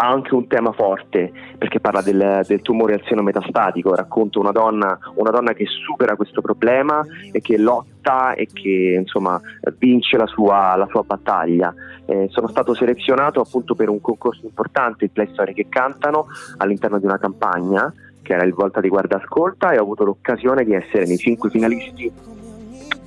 ha 0.00 0.08
anche 0.08 0.34
un 0.34 0.46
tema 0.46 0.70
forte 0.70 1.32
perché 1.58 1.80
parla 1.80 2.02
del, 2.02 2.42
del, 2.46 2.62
tumore 2.62 2.94
al 2.94 3.02
seno 3.04 3.22
metastatico, 3.22 3.96
racconta 3.96 4.38
una 4.38 4.52
donna, 4.52 4.96
una 5.14 5.30
donna, 5.30 5.52
che 5.54 5.66
supera 5.66 6.14
questo 6.14 6.40
problema 6.40 7.04
e 7.32 7.40
che 7.40 7.58
lotta 7.58 8.34
e 8.34 8.46
che 8.46 8.96
insomma 8.96 9.40
vince 9.76 10.16
la 10.16 10.26
sua, 10.26 10.76
la 10.76 10.86
sua 10.88 11.02
battaglia. 11.02 11.74
Eh, 12.06 12.28
sono 12.30 12.46
stato 12.46 12.74
selezionato 12.74 13.40
appunto 13.40 13.74
per 13.74 13.88
un 13.88 14.00
concorso 14.00 14.44
importante, 14.44 15.04
il 15.04 15.10
Play 15.10 15.30
Storie 15.32 15.52
che 15.52 15.66
cantano 15.68 16.26
all'interno 16.58 17.00
di 17.00 17.04
una 17.04 17.18
campagna 17.18 17.92
che 18.22 18.34
era 18.34 18.44
il 18.44 18.54
Volta 18.54 18.80
di 18.80 18.88
Guarda 18.88 19.16
Ascolta 19.16 19.72
e 19.72 19.78
ho 19.78 19.82
avuto 19.82 20.04
l'occasione 20.04 20.64
di 20.64 20.74
essere 20.74 21.06
nei 21.06 21.16
cinque 21.16 21.50
finalisti 21.50 22.37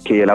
che, 0.01 0.25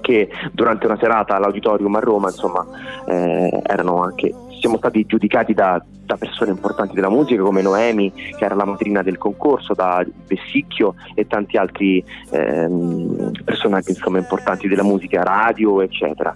che, 0.00 0.28
durante 0.52 0.86
una 0.86 0.98
serata 0.98 1.36
all'auditorium 1.36 1.94
a 1.94 2.00
Roma 2.00 2.28
insomma 2.28 2.66
eh, 3.06 3.62
anche 3.66 4.34
siamo 4.60 4.76
stati 4.78 5.04
giudicati 5.06 5.52
da, 5.52 5.82
da, 6.04 6.16
persone 6.16 6.50
importanti 6.50 6.94
della 6.94 7.10
musica 7.10 7.42
come 7.42 7.60
Noemi 7.60 8.12
che 8.12 8.44
era 8.44 8.54
la 8.54 8.64
madrina 8.64 9.02
del 9.02 9.18
concorso 9.18 9.74
da 9.74 10.04
Vessicchio 10.26 10.94
e 11.14 11.26
tanti 11.26 11.56
altri 11.56 12.02
ehm, 12.30 13.32
personaggi 13.44 13.90
insomma, 13.90 14.18
importanti 14.18 14.68
della 14.68 14.82
musica 14.82 15.22
radio 15.22 15.82
eccetera 15.82 16.34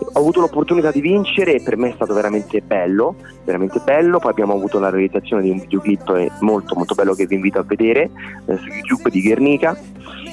ho 0.00 0.18
avuto 0.18 0.40
l'opportunità 0.40 0.90
di 0.90 1.00
vincere 1.00 1.54
e 1.54 1.62
per 1.62 1.76
me 1.76 1.90
è 1.90 1.94
stato 1.94 2.14
veramente 2.14 2.60
bello 2.60 3.16
veramente 3.44 3.80
bello. 3.80 4.18
Poi 4.18 4.30
abbiamo 4.30 4.54
avuto 4.54 4.78
la 4.80 4.90
realizzazione 4.90 5.42
di 5.42 5.50
un 5.50 5.58
videoclip 5.60 6.40
molto 6.40 6.74
molto 6.74 6.94
bello 6.94 7.14
che 7.14 7.26
vi 7.26 7.36
invito 7.36 7.58
a 7.58 7.62
vedere 7.62 8.10
eh, 8.46 8.56
su 8.56 8.66
YouTube 8.66 9.10
di 9.10 9.22
Guernica. 9.22 9.78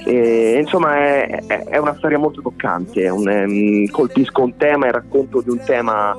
E, 0.06 0.58
insomma 0.60 0.96
è, 0.96 1.46
è, 1.46 1.78
una 1.78 1.96
storia 1.98 2.18
molto 2.18 2.42
toccante, 2.42 3.08
un, 3.10 3.28
um, 3.28 3.86
colpisco 3.92 4.42
un 4.42 4.56
tema 4.58 4.88
e 4.88 4.92
racconto 4.92 5.42
di 5.42 5.50
un 5.50 5.60
tema 5.64 6.18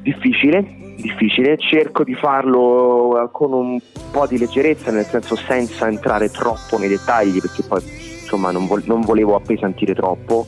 difficile, 0.00 0.94
difficile, 0.96 1.56
cerco 1.58 2.04
di 2.04 2.14
farlo 2.14 3.24
eh, 3.24 3.28
con 3.32 3.52
un 3.52 3.80
po' 4.12 4.26
di 4.28 4.38
leggerezza, 4.38 4.92
nel 4.92 5.06
senso 5.06 5.34
senza 5.34 5.88
entrare 5.88 6.30
troppo 6.30 6.78
nei 6.78 6.88
dettagli 6.88 7.40
perché 7.40 7.62
poi 7.66 7.82
insomma 8.20 8.52
non, 8.52 8.66
vo- 8.66 8.82
non 8.84 9.00
volevo 9.00 9.34
appesantire 9.34 9.94
troppo, 9.94 10.46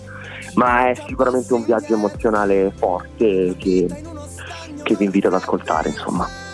ma 0.57 0.91
è 0.91 0.95
sicuramente 1.07 1.55
un 1.55 1.65
viaggio 1.65 1.95
emozionale 1.95 2.73
forte 2.75 3.55
che, 3.59 3.87
che 4.83 4.95
vi 4.95 5.05
invito 5.05 5.29
ad 5.29 5.35
ascoltare 5.35 5.91
insomma. 5.91 6.46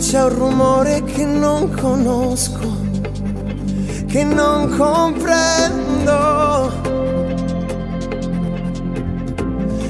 C'è 0.00 0.22
un 0.22 0.34
rumore 0.34 1.04
che 1.04 1.26
non 1.26 1.70
conosco, 1.70 2.74
che 4.06 4.24
non 4.24 4.74
comprendo. 4.74 6.16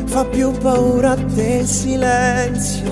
Fa 0.06 0.24
più 0.24 0.50
paura 0.50 1.14
del 1.14 1.64
silenzio. 1.66 2.90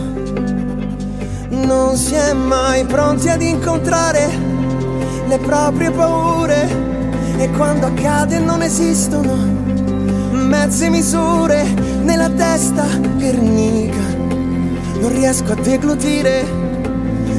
Non 1.48 1.96
si 1.96 2.14
è 2.14 2.32
mai 2.32 2.84
pronti 2.84 3.28
ad 3.28 3.42
incontrare 3.42 4.28
le 5.26 5.38
proprie 5.38 5.90
paure 5.90 6.68
e 7.38 7.50
quando 7.50 7.86
accade 7.86 8.38
non 8.38 8.62
esistono 8.62 9.34
mezze 10.32 10.88
misure 10.90 11.85
nella 12.06 12.30
testa 12.30 12.86
pernica. 13.18 14.14
Non 15.00 15.12
riesco 15.12 15.52
a 15.52 15.56
deglutire 15.56 16.66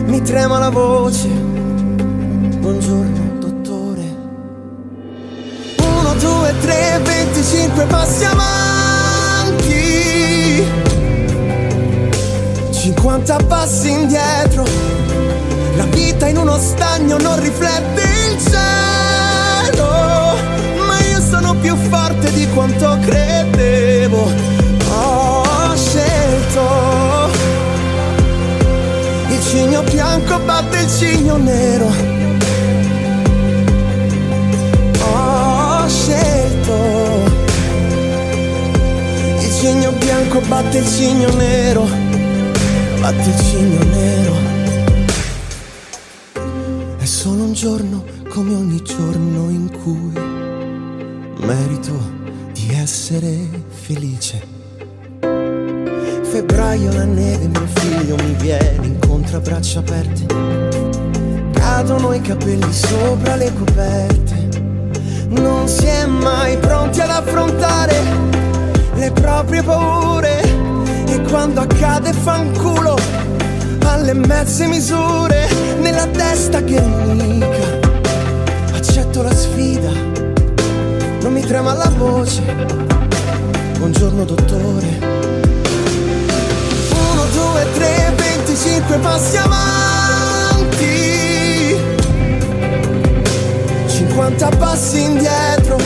mi 0.08 0.22
trema 0.22 0.60
la 0.60 0.70
voce. 0.70 1.28
Buongiorno 1.28 3.40
dottore. 3.40 4.02
Uno, 5.80 6.14
due, 6.14 6.54
tre, 6.62 7.02
venticinque 7.04 7.84
passi 7.86 8.24
avanti. 8.24 9.76
50 12.72 13.38
passi 13.48 13.90
indietro. 13.90 14.64
La 15.76 15.86
vita 15.86 16.28
in 16.28 16.38
uno 16.38 16.58
stagno 16.58 17.18
non 17.18 17.42
riflette 17.42 18.02
il 18.02 18.38
cielo. 18.50 19.88
Ma 20.86 21.00
io 21.12 21.22
sono 21.22 21.56
più 21.56 21.76
forte 21.76 22.32
di 22.32 22.48
quanto 22.54 22.98
credevo. 23.06 24.47
Cigno 29.58 29.82
bianco 29.82 30.40
batte 30.42 30.78
il 30.82 30.88
cigno 30.88 31.38
nero. 31.38 31.88
Ho 35.02 35.88
scelto. 35.88 36.76
Il 39.40 39.52
cigno 39.52 39.92
bianco 39.94 40.42
batte 40.42 40.78
il 40.78 40.88
cigno 40.88 41.34
nero. 41.34 41.88
Batte 43.00 43.30
il 43.30 43.40
cigno 43.40 43.84
nero. 43.86 44.36
È 46.98 47.06
solo 47.06 47.46
un 47.46 47.54
giorno 47.54 48.06
come 48.30 48.54
ogni 48.54 48.84
giorno 48.84 49.50
in 49.50 49.72
cui 49.72 50.22
merito 51.48 52.00
di 52.54 52.76
essere 52.76 53.66
felice 53.70 54.57
febbraio 56.38 56.94
la 56.94 57.04
neve 57.04 57.48
mio 57.48 57.66
figlio 57.80 58.16
mi 58.18 58.34
viene 58.34 58.86
incontro 58.86 59.38
a 59.38 59.40
braccia 59.40 59.80
aperte. 59.80 60.26
Cadono 61.52 62.14
i 62.14 62.22
capelli 62.22 62.72
sopra 62.72 63.36
le 63.36 63.52
coperte. 63.54 64.48
Non 65.30 65.68
si 65.68 65.86
è 65.86 66.06
mai 66.06 66.56
pronti 66.58 67.02
ad 67.02 67.10
affrontare 67.10 67.96
le 68.94 69.12
proprie 69.12 69.64
paure. 69.64 70.42
E 71.08 71.22
quando 71.22 71.62
accade 71.62 72.14
fanculo 72.14 72.96
alle 73.86 74.14
mezze 74.14 74.68
misure. 74.68 75.48
Nella 75.80 76.06
testa 76.06 76.64
che 76.64 76.80
rinnica 76.80 77.80
accetto 78.76 79.24
la 79.24 79.34
sfida. 79.34 79.90
Non 81.22 81.34
mi 81.34 81.42
trema 81.42 81.74
la 81.74 81.92
voce. 81.98 82.44
Buongiorno 83.80 84.24
dottore. 84.24 84.78
2, 84.98 85.17
3, 87.74 88.14
25 88.16 88.98
passi 88.98 89.38
avanti. 89.38 90.88
50 93.88 94.50
passi 94.58 95.02
indietro. 95.02 95.78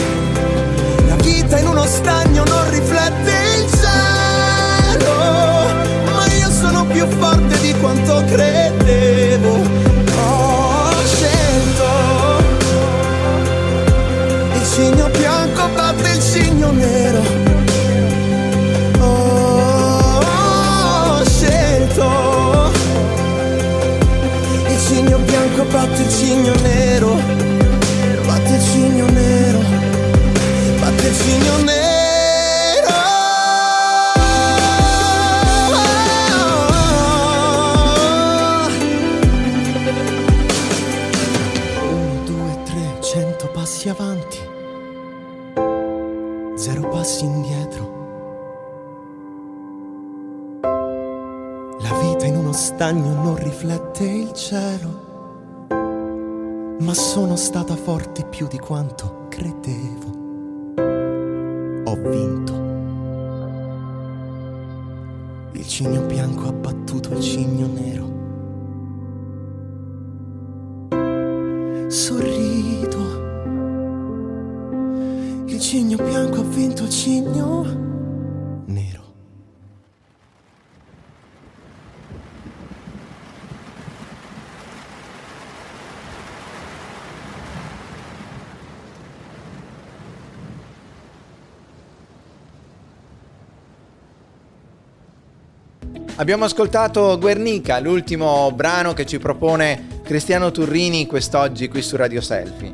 La 1.08 1.16
vita 1.16 1.58
in 1.58 1.68
uno 1.68 1.86
stagno 1.86 2.44
non 2.46 2.70
riflette 2.70 3.32
il 3.58 3.70
cielo. 3.80 5.14
Ma 6.14 6.26
io 6.34 6.50
sono 6.50 6.86
più 6.86 7.08
forte 7.08 7.60
di 7.60 7.74
quanto 7.80 8.24
credevo. 8.26 9.80
Il 14.54 14.68
cigno 14.74 15.10
bianco 15.10 15.68
batte 15.76 16.10
il 16.10 16.22
cigno 16.22 16.72
nero 16.72 17.31
batte 25.72 26.02
il 26.02 26.10
cigno 26.10 26.54
nero, 26.62 27.16
batte 28.26 28.56
il 28.56 28.62
cigno 28.62 29.10
nero, 29.10 29.60
batte 30.80 31.08
il 31.08 31.16
cigno 31.16 31.58
nero. 31.64 32.90
Uno, 41.82 42.24
due, 42.26 42.64
tre, 42.66 42.98
cento 43.00 43.48
passi 43.54 43.88
avanti, 43.88 44.40
zero 46.56 46.90
passi 46.90 47.24
indietro. 47.24 48.00
La 51.80 51.98
vita 52.02 52.26
in 52.26 52.36
uno 52.36 52.52
stagno 52.52 53.14
non 53.14 53.36
riflette 53.38 54.04
il 54.04 54.34
cielo 54.34 55.11
ma 56.82 56.94
sono 56.96 57.36
stata 57.36 57.76
forte 57.76 58.26
più 58.26 58.48
di 58.48 58.58
quanto 58.58 59.28
credevo. 59.30 60.20
Ho 61.86 61.96
vinto. 62.10 62.54
Il 65.52 65.68
cigno 65.68 66.02
bianco 66.02 66.48
ha 66.48 66.52
battuto 66.52 67.14
il 67.14 67.22
cigno 67.22 67.68
nero. 67.68 68.10
Sorrido. 71.88 73.20
Il 75.46 75.60
cigno 75.60 75.98
bianco 75.98 76.40
ha 76.40 76.44
vinto 76.44 76.84
il 76.84 76.90
cigno 76.90 77.64
nero. 78.66 79.00
Abbiamo 96.22 96.46
ascoltato 96.46 97.18
Guernica, 97.18 97.80
l'ultimo 97.80 98.52
brano 98.52 98.94
che 98.94 99.08
ci 99.08 99.18
propone 99.18 99.88
Cristiano 100.04 100.52
Turrini 100.52 101.08
quest'oggi 101.08 101.68
qui 101.68 101.82
su 101.82 101.96
Radio 101.96 102.22
Selfie. 102.22 102.72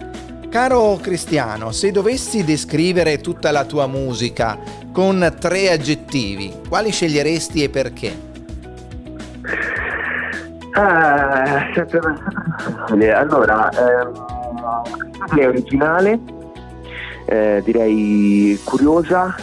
Caro 0.50 1.00
Cristiano, 1.02 1.72
se 1.72 1.92
dovessi 1.92 2.44
descrivere 2.44 3.22
tutta 3.22 3.52
la 3.52 3.64
tua 3.64 3.88
musica 3.88 4.58
con 4.92 5.34
tre 5.40 5.72
aggettivi, 5.72 6.60
quali 6.68 6.92
sceglieresti 6.92 7.64
e 7.64 7.70
perché? 7.70 8.20
Ah, 10.74 11.68
difficile. 11.74 13.14
allora, 13.14 13.70
ehm, 13.70 14.24
direi 15.32 15.46
originale, 15.46 16.20
eh, 17.28 17.62
direi 17.64 18.60
curiosa 18.66 19.34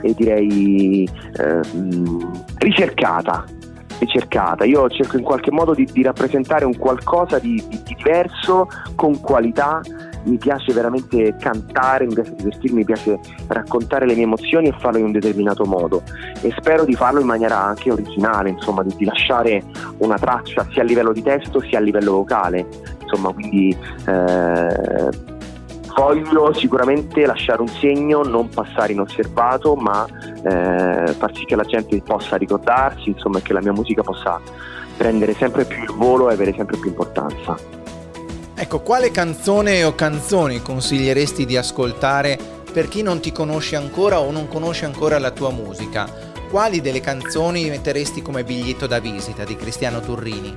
e 0.00 0.14
direi 0.14 1.08
ehm, 1.38 2.30
ricercata. 2.58 3.44
Ricercata. 3.98 4.64
Io 4.64 4.88
cerco 4.90 5.16
in 5.16 5.22
qualche 5.22 5.50
modo 5.50 5.72
di, 5.72 5.88
di 5.90 6.02
rappresentare 6.02 6.66
un 6.66 6.76
qualcosa 6.76 7.38
di, 7.38 7.54
di- 7.68 7.80
di 7.82 7.94
diverso, 7.96 8.68
con 8.94 9.20
qualità. 9.20 9.80
Mi 10.24 10.38
piace 10.38 10.72
veramente 10.72 11.36
cantare, 11.38 12.04
mi 12.04 12.14
piace 12.14 12.34
divertirmi, 12.34 12.78
mi 12.78 12.84
piace 12.84 13.18
raccontare 13.46 14.06
le 14.06 14.14
mie 14.14 14.24
emozioni 14.24 14.68
e 14.68 14.74
farlo 14.78 14.98
in 14.98 15.04
un 15.04 15.12
determinato 15.12 15.64
modo. 15.64 16.02
E 16.40 16.52
spero 16.58 16.84
di 16.84 16.94
farlo 16.94 17.20
in 17.20 17.26
maniera 17.26 17.62
anche 17.62 17.92
originale, 17.92 18.50
insomma, 18.50 18.82
di, 18.82 18.92
di 18.96 19.04
lasciare 19.04 19.62
una 19.98 20.18
traccia 20.18 20.66
sia 20.72 20.82
a 20.82 20.84
livello 20.84 21.12
di 21.12 21.22
testo 21.22 21.60
sia 21.60 21.78
a 21.78 21.80
livello 21.80 22.12
vocale. 22.12 22.66
Insomma, 23.02 23.32
quindi 23.32 23.76
eh, 24.06 25.34
voglio 25.96 26.52
sicuramente 26.52 27.24
lasciare 27.24 27.62
un 27.62 27.68
segno, 27.68 28.22
non 28.22 28.48
passare 28.50 28.92
inosservato, 28.92 29.74
ma 29.74 30.06
eh, 30.06 31.12
far 31.14 31.34
sì 31.34 31.44
che 31.44 31.56
la 31.56 31.64
gente 31.64 32.00
possa 32.02 32.36
ricordarsi, 32.36 33.08
insomma, 33.08 33.40
che 33.40 33.54
la 33.54 33.60
mia 33.60 33.72
musica 33.72 34.02
possa 34.02 34.40
prendere 34.96 35.34
sempre 35.34 35.64
più 35.64 35.82
il 35.82 35.92
volo 35.92 36.28
e 36.30 36.34
avere 36.34 36.52
sempre 36.54 36.76
più 36.76 36.90
importanza. 36.90 37.56
Ecco, 38.54 38.80
quale 38.80 39.10
canzone 39.10 39.84
o 39.84 39.94
canzoni 39.94 40.62
consiglieresti 40.62 41.44
di 41.44 41.56
ascoltare 41.56 42.38
per 42.72 42.88
chi 42.88 43.02
non 43.02 43.20
ti 43.20 43.32
conosce 43.32 43.76
ancora 43.76 44.20
o 44.20 44.30
non 44.30 44.48
conosce 44.48 44.84
ancora 44.84 45.18
la 45.18 45.30
tua 45.30 45.50
musica? 45.50 46.06
Quali 46.50 46.80
delle 46.80 47.00
canzoni 47.00 47.68
metteresti 47.68 48.22
come 48.22 48.44
biglietto 48.44 48.86
da 48.86 48.98
visita 48.98 49.44
di 49.44 49.56
Cristiano 49.56 50.00
Turrini? 50.00 50.56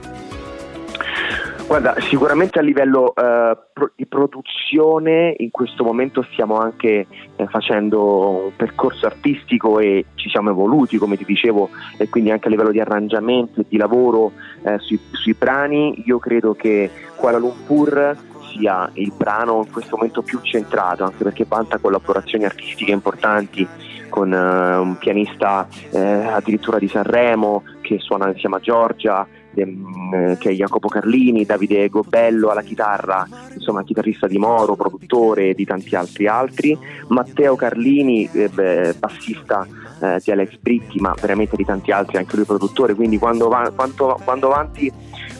Guarda, 1.69 1.93
sicuramente 1.99 2.57
a 2.57 2.63
livello 2.63 3.13
eh, 3.13 3.55
pro- 3.71 3.91
di 3.95 4.07
produzione 4.07 5.35
in 5.37 5.51
questo 5.51 5.83
momento 5.83 6.25
stiamo 6.31 6.57
anche 6.57 7.05
eh, 7.35 7.45
facendo 7.45 8.45
un 8.45 8.55
percorso 8.55 9.05
artistico 9.05 9.77
e 9.77 10.05
ci 10.15 10.29
siamo 10.29 10.49
evoluti, 10.49 10.97
come 10.97 11.15
ti 11.15 11.25
dicevo, 11.25 11.69
e 11.99 12.09
quindi 12.09 12.31
anche 12.31 12.47
a 12.47 12.49
livello 12.49 12.71
di 12.71 12.79
arrangiamento 12.79 13.61
e 13.61 13.65
di 13.69 13.77
lavoro 13.77 14.31
eh, 14.63 14.79
sui, 14.79 14.99
sui 15.11 15.35
brani. 15.35 16.01
Io 16.07 16.17
credo 16.17 16.55
che 16.55 16.89
Kuala 17.15 17.37
Lumpur 17.37 18.17
sia 18.51 18.89
il 18.93 19.13
brano 19.15 19.61
in 19.63 19.71
questo 19.71 19.95
momento 19.95 20.23
più 20.23 20.39
centrato, 20.41 21.03
anche 21.03 21.23
perché 21.23 21.45
vanta 21.47 21.77
collaborazioni 21.77 22.45
artistiche 22.45 22.91
importanti 22.91 23.67
con 24.09 24.33
eh, 24.33 24.75
un 24.75 24.97
pianista 24.97 25.67
eh, 25.91 25.99
addirittura 25.99 26.79
di 26.79 26.87
Sanremo 26.87 27.61
che 27.81 27.99
suona 27.99 28.29
insieme 28.29 28.55
a 28.55 28.59
Giorgia, 28.59 29.27
ehm, 29.53 30.37
che 30.37 30.49
è 30.49 30.53
Jacopo 30.53 30.87
Carlini, 30.87 31.45
Davide 31.45 31.89
Gobello 31.89 32.49
alla 32.49 32.61
chitarra, 32.61 33.27
insomma 33.53 33.83
chitarrista 33.83 34.27
di 34.27 34.37
Moro, 34.37 34.75
produttore 34.75 35.53
di 35.53 35.65
tanti 35.65 35.95
altri 35.95 36.27
altri, 36.27 36.77
Matteo 37.07 37.55
Carlini, 37.55 38.29
eh, 38.31 38.95
bassista 38.97 39.67
eh, 40.01 40.21
di 40.23 40.31
Alex 40.31 40.57
Britti, 40.59 40.99
ma 40.99 41.13
veramente 41.19 41.55
di 41.55 41.65
tanti 41.65 41.91
altri, 41.91 42.17
anche 42.17 42.35
lui 42.35 42.45
produttore, 42.45 42.93
quindi 42.93 43.17
quando, 43.17 43.47
va, 43.47 43.71
quanto- 43.75 44.19
quando 44.23 44.47
avanti 44.47 44.91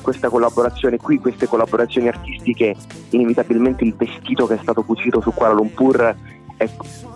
questa 0.01 0.29
collaborazione 0.29 0.97
qui, 0.97 1.17
queste 1.17 1.47
collaborazioni 1.47 2.07
artistiche, 2.07 2.75
inevitabilmente 3.09 3.83
il 3.83 3.93
vestito 3.95 4.47
che 4.47 4.55
è 4.55 4.59
stato 4.61 4.83
cucito 4.83 5.21
su 5.21 5.31
Kuala 5.33 5.53
Lumpur 5.53 6.15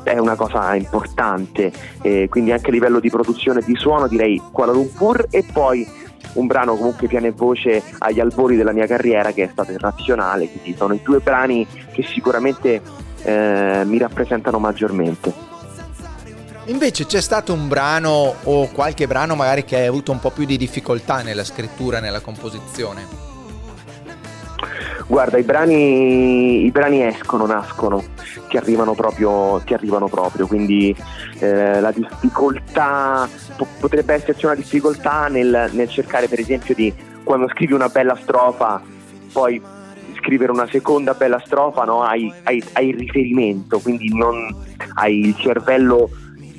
è 0.04 0.18
una 0.18 0.36
cosa 0.36 0.74
importante, 0.76 1.72
eh, 2.02 2.28
quindi 2.30 2.52
anche 2.52 2.70
a 2.70 2.72
livello 2.72 3.00
di 3.00 3.10
produzione 3.10 3.62
di 3.66 3.76
suono 3.76 4.08
direi 4.08 4.42
Kuala 4.52 4.72
Lumpur 4.72 5.28
e 5.30 5.46
poi 5.52 5.86
un 6.34 6.48
brano 6.48 6.76
comunque 6.76 7.08
piano 7.08 7.28
e 7.28 7.32
voce 7.32 7.84
agli 8.00 8.20
albori 8.20 8.56
della 8.56 8.72
mia 8.72 8.88
carriera 8.88 9.32
che 9.32 9.44
è 9.44 9.50
stato 9.52 9.72
irrazionale, 9.72 10.50
quindi 10.50 10.76
sono 10.78 10.94
i 10.94 11.02
due 11.04 11.20
brani 11.20 11.66
che 11.92 12.04
sicuramente 12.04 12.82
eh, 13.24 13.84
mi 13.86 13.98
rappresentano 13.98 14.60
maggiormente. 14.60 15.52
Invece 16.68 17.06
c'è 17.06 17.20
stato 17.20 17.52
un 17.54 17.68
brano 17.68 18.36
o 18.44 18.68
qualche 18.70 19.06
brano 19.06 19.36
magari 19.36 19.66
che 19.66 19.76
hai 19.76 19.86
avuto 19.86 20.12
un 20.12 20.20
po' 20.20 20.32
più 20.32 20.46
di 20.46 20.56
difficoltà 20.58 21.22
nella 21.22 21.44
scrittura, 21.44 22.00
nella 22.00 22.22
composizione? 22.22 23.33
Guarda, 25.08 25.38
i 25.38 25.44
brani, 25.44 26.66
i 26.66 26.72
brani 26.72 27.04
escono, 27.04 27.46
nascono, 27.46 28.04
ti 28.48 28.58
arrivano 28.58 28.94
proprio, 28.94 29.62
ti 29.66 29.74
arrivano 29.74 30.08
proprio 30.08 30.48
quindi 30.48 30.96
eh, 31.40 31.80
la 31.82 31.92
difficoltà, 31.92 33.28
po- 33.58 33.68
potrebbe 33.80 34.14
esserci 34.14 34.46
una 34.46 34.56
difficoltà 34.56 35.28
nel, 35.28 35.70
nel 35.74 35.90
cercare 35.90 36.28
per 36.28 36.40
esempio 36.40 36.74
di, 36.74 36.92
quando 37.24 37.48
scrivi 37.50 37.74
una 37.74 37.90
bella 37.90 38.18
strofa, 38.22 38.82
poi 39.32 39.62
scrivere 40.18 40.52
una 40.52 40.68
seconda 40.72 41.14
bella 41.14 41.42
strofa, 41.46 41.84
no? 41.84 42.02
hai, 42.04 42.32
hai- 42.44 42.64
hai 42.74 42.88
il 42.90 42.98
riferimento, 42.98 43.80
quindi 43.80 44.16
non 44.16 44.56
hai 44.96 45.20
il 45.20 45.36
cervello 45.38 46.10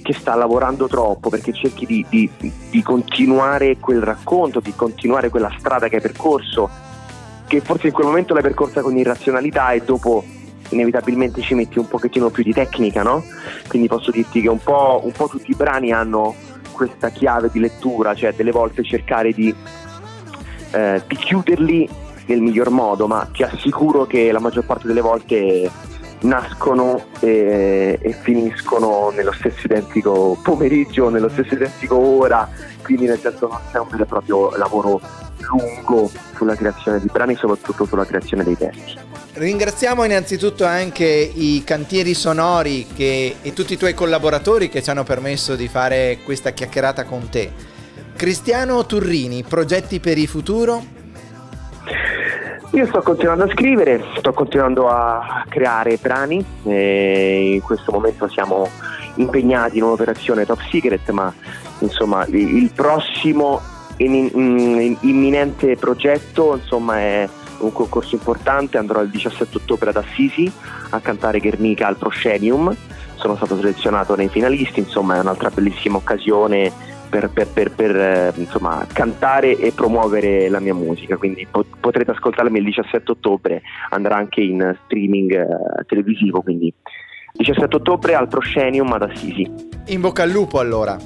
che 0.03 0.12
sta 0.12 0.34
lavorando 0.34 0.86
troppo 0.86 1.30
perché 1.30 1.53
cerchi 1.55 1.86
di, 1.86 2.05
di- 2.11 2.30
di 2.70 2.82
continuare 2.82 3.78
quel 3.78 4.03
racconto, 4.03 4.61
di 4.61 4.74
continuare 4.76 5.30
quella 5.30 5.51
strada 5.59 5.88
che 5.88 5.97
hai 5.97 6.03
percorso, 6.03 6.92
che 7.55 7.61
forse 7.61 7.86
in 7.88 7.92
quel 7.92 8.07
momento 8.07 8.34
l'hai 8.34 8.42
percorsa 8.42 8.80
con 8.80 8.96
irrazionalità 8.96 9.70
e 9.70 9.82
dopo 9.82 10.24
inevitabilmente 10.70 11.40
ci 11.40 11.55
metti 11.55 11.78
un 11.78 11.86
pochettino 11.86 12.30
più 12.30 12.42
di 12.42 12.52
tecnica, 12.52 13.02
no? 13.02 13.24
Quindi 13.68 13.86
posso 13.86 14.11
dirti 14.11 14.40
che 14.40 14.48
un 14.48 14.59
po', 14.59 15.00
un 15.05 15.12
po' 15.12 15.28
tutti 15.28 15.50
i 15.52 15.55
brani 15.55 15.92
hanno 15.92 16.34
questa 16.72 17.11
chiave 17.11 17.50
di 17.52 17.61
lettura, 17.61 18.14
cioè 18.14 18.32
delle 18.32 18.50
volte 18.50 18.82
cercare 18.82 19.32
di, 19.32 19.55
eh, 20.72 21.02
di 21.07 21.16
chiuderli 21.16 21.88
nel 22.26 22.40
miglior 22.40 22.70
modo, 22.70 23.07
ma 23.07 23.28
ti 23.32 23.42
assicuro 23.42 24.07
che 24.07 24.32
la 24.32 24.40
maggior 24.40 24.64
parte 24.64 24.88
delle 24.88 25.02
volte 25.02 25.70
nascono 26.22 27.05
e, 27.20 27.98
e 28.00 28.12
finiscono 28.12 29.12
nello 29.14 29.32
stesso 29.32 29.66
identico 29.66 30.36
pomeriggio, 30.42 31.11
nello 31.11 31.28
stesso 31.28 31.55
identico 31.55 31.96
ora, 31.96 32.48
quindi 32.82 33.07
nel 33.07 33.18
senso 33.18 33.46
non 33.46 33.61
c'è 33.70 33.78
un 33.78 33.88
vero 33.90 34.02
e 34.02 34.07
proprio 34.07 34.57
lavoro 34.57 35.00
lungo 35.49 36.11
sulla 36.34 36.55
creazione 36.55 37.01
di 37.01 37.09
brani, 37.12 37.34
soprattutto 37.36 37.84
sulla 37.84 38.05
creazione 38.05 38.45
dei 38.45 38.57
testi. 38.57 38.99
Ringraziamo 39.34 40.05
innanzitutto 40.05 40.64
anche 40.64 41.05
i 41.05 41.62
cantieri 41.64 42.14
sonori 42.14 42.86
che- 42.95 43.36
e 43.42 43.53
tutti 43.53 43.72
i 43.72 43.76
tuoi 43.76 43.95
collaboratori 43.95 44.68
che 44.68 44.82
ci 44.82 44.90
hanno 44.90 45.03
permesso 45.03 45.57
di 45.57 45.68
fare 45.68 46.18
questa 46.24 46.51
chiacchierata 46.51 47.05
con 47.05 47.28
te. 47.28 47.51
Cristiano 48.16 48.86
Turrini, 48.86 49.42
progetti 49.42 49.99
per 49.99 50.18
il 50.18 50.28
futuro? 50.28 50.82
Io 52.70 52.86
sto 52.86 53.03
continuando 53.03 53.45
a 53.45 53.49
scrivere, 53.51 54.05
sto 54.18 54.32
continuando 54.32 54.88
a 54.88 55.45
creare 55.49 55.97
brani 55.97 56.45
in 56.64 57.61
questo 57.61 57.92
momento 57.92 58.28
siamo 58.28 58.68
impegnati 59.16 59.78
in 59.78 59.84
un'operazione 59.84 60.45
top 60.45 60.61
secret, 60.70 61.09
ma 61.11 61.32
insomma 61.80 62.24
il 62.26 62.70
prossimo 62.74 63.61
imminente 63.97 65.76
progetto 65.76 66.55
insomma, 66.55 66.99
è 66.99 67.28
un 67.59 67.72
concorso 67.72 68.14
importante, 68.14 68.78
andrò 68.78 69.01
il 69.03 69.11
17 69.11 69.59
ottobre 69.59 69.90
ad 69.90 69.97
Assisi 69.97 70.51
a 70.90 71.01
cantare 71.01 71.40
Guernica 71.40 71.86
al 71.86 71.97
Proscenium, 71.97 72.74
sono 73.16 73.36
stato 73.36 73.57
selezionato 73.57 74.16
nei 74.16 74.28
finalisti, 74.28 74.80
insomma 74.80 75.16
è 75.16 75.20
un'altra 75.20 75.51
bellissima 75.51 75.97
occasione 75.97 76.72
per, 77.09 77.30
per, 77.30 77.47
per, 77.47 77.70
per 77.70 77.97
eh, 77.97 78.32
insomma, 78.36 78.84
cantare 78.92 79.57
e 79.57 79.72
promuovere 79.72 80.49
la 80.49 80.59
mia 80.59 80.74
musica, 80.74 81.16
quindi 81.16 81.47
potrete 81.51 82.11
ascoltarmi 82.11 82.59
il 82.59 82.64
17 82.64 83.12
ottobre, 83.12 83.62
andrà 83.90 84.16
anche 84.16 84.40
in 84.40 84.76
streaming 84.84 85.32
eh, 85.32 85.84
televisivo, 85.86 86.42
quindi 86.42 86.72
17 87.32 87.76
ottobre 87.76 88.14
al 88.14 88.28
Proscenium 88.28 88.92
ad 88.92 89.03
Assisi. 89.03 89.49
In 89.86 90.01
bocca 90.01 90.24
al 90.24 90.30
lupo 90.30 90.59
allora. 90.59 90.97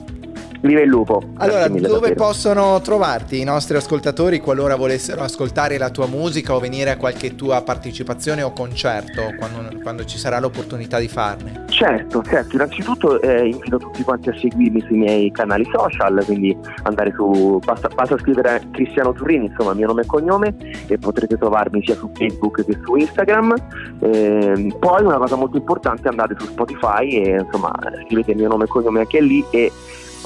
Viva 0.61 0.81
il 0.81 0.89
lupo. 0.89 1.23
Allora, 1.37 1.69
dove 1.69 1.81
davvero. 1.81 2.15
possono 2.15 2.81
trovarti 2.81 3.41
i 3.41 3.45
nostri 3.45 3.77
ascoltatori 3.77 4.41
qualora 4.41 4.75
volessero 4.75 5.23
ascoltare 5.23 5.79
la 5.79 5.91
tua 5.91 6.07
musica 6.07 6.55
o 6.55 6.59
venire 6.59 6.91
a 6.91 6.97
qualche 6.97 7.37
tua 7.37 7.63
partecipazione 7.63 8.43
o 8.43 8.53
concerto 8.53 9.35
quando, 9.39 9.79
quando 9.83 10.05
ci 10.05 10.19
sarà 10.19 10.41
l'opportunità 10.41 10.99
di 10.99 11.07
farne? 11.07 11.67
Certo, 11.69 12.23
certo. 12.25 12.57
Innanzitutto 12.57 13.21
eh, 13.21 13.49
invito 13.51 13.79
tutti 13.79 14.03
quanti 14.03 14.31
a 14.31 14.37
seguirmi 14.37 14.81
sui 14.87 14.97
miei 14.97 15.31
canali 15.31 15.65
social, 15.73 16.23
quindi 16.25 16.57
andare 16.83 17.13
su, 17.15 17.61
basta, 17.65 17.89
basta 17.89 18.19
scrivere 18.19 18.61
Cristiano 18.73 19.13
Turini, 19.13 19.47
insomma, 19.47 19.75
mio 19.75 19.87
nome 19.87 20.03
e 20.03 20.07
cognome, 20.07 20.57
e 20.89 20.99
potrete 20.99 21.37
trovarmi 21.37 21.83
sia 21.85 21.95
su 21.95 22.11
Facebook 22.15 22.65
che 22.65 22.77
su 22.85 22.97
Instagram. 22.97 23.55
Eh, 24.01 24.75
poi 24.79 25.05
una 25.05 25.19
cosa 25.19 25.37
molto 25.37 25.57
importante, 25.57 26.09
andate 26.09 26.35
su 26.37 26.47
Spotify 26.47 27.11
e 27.11 27.41
insomma 27.41 27.73
scrivete 28.07 28.33
il 28.33 28.39
mio 28.39 28.49
nome 28.49 28.65
e 28.65 28.69
cognome 28.69 29.01
anche 29.01 29.21
lì 29.21 29.45
e 29.51 29.71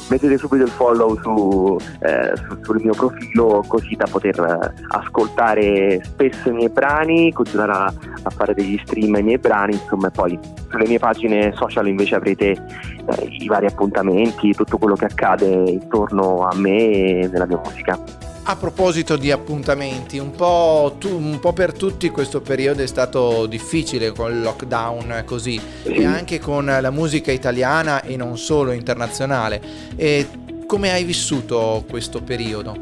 mettete 0.08 0.38
subito 0.38 0.64
il 0.64 0.70
follow 0.70 1.18
su, 1.20 1.76
eh, 2.00 2.32
su, 2.36 2.58
sul 2.62 2.80
mio 2.82 2.94
profilo 2.94 3.64
così 3.66 3.94
da 3.96 4.06
poter 4.10 4.74
ascoltare 4.88 6.00
spesso 6.04 6.48
i 6.48 6.52
miei 6.52 6.68
brani, 6.68 7.32
continuare 7.32 7.72
a, 7.72 7.94
a, 8.22 8.30
fare 8.30 8.54
degli 8.54 8.78
stream 8.84 9.14
ai 9.14 9.22
miei 9.22 9.38
brani, 9.38 9.74
insomma, 9.74 10.08
e 10.08 10.10
poi 10.10 10.38
sulle 10.70 10.86
mie 10.86 10.98
pagine 10.98 11.52
social 11.54 11.88
invece 11.88 12.14
avrete 12.14 12.50
eh, 12.50 13.28
i 13.28 13.46
vari 13.46 13.66
appuntamenti, 13.66 14.54
tutto 14.54 14.78
quello 14.78 14.94
che 14.94 15.06
accade 15.06 15.46
intorno 15.46 16.46
a 16.46 16.54
me 16.56 16.90
e 16.90 17.28
nella 17.30 17.46
mia 17.46 17.60
musica. 17.64 17.98
A 18.44 18.56
proposito 18.56 19.16
di 19.16 19.30
appuntamenti, 19.30 20.18
un 20.18 20.32
po', 20.32 20.96
tu, 20.98 21.08
un 21.16 21.38
po', 21.38 21.52
per 21.52 21.72
tutti 21.72 22.10
questo 22.10 22.40
periodo 22.40 22.82
è 22.82 22.86
stato 22.86 23.46
difficile 23.46 24.10
con 24.10 24.32
il 24.32 24.42
lockdown 24.42 25.22
così 25.24 25.60
e 25.84 26.04
anche 26.04 26.40
con 26.40 26.64
la 26.64 26.90
musica 26.90 27.30
italiana 27.30 28.02
e 28.02 28.16
non 28.16 28.36
solo 28.36 28.72
internazionale. 28.72 29.62
E 29.94 30.28
come 30.66 30.90
hai 30.90 31.04
vissuto 31.04 31.84
questo 31.88 32.20
periodo? 32.20 32.74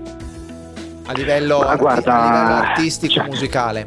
A 1.05 1.13
livello, 1.13 1.59
guarda, 1.77 2.15
a 2.15 2.25
livello 2.25 2.61
artistico, 2.63 3.13
cioè, 3.13 3.27
musicale? 3.27 3.87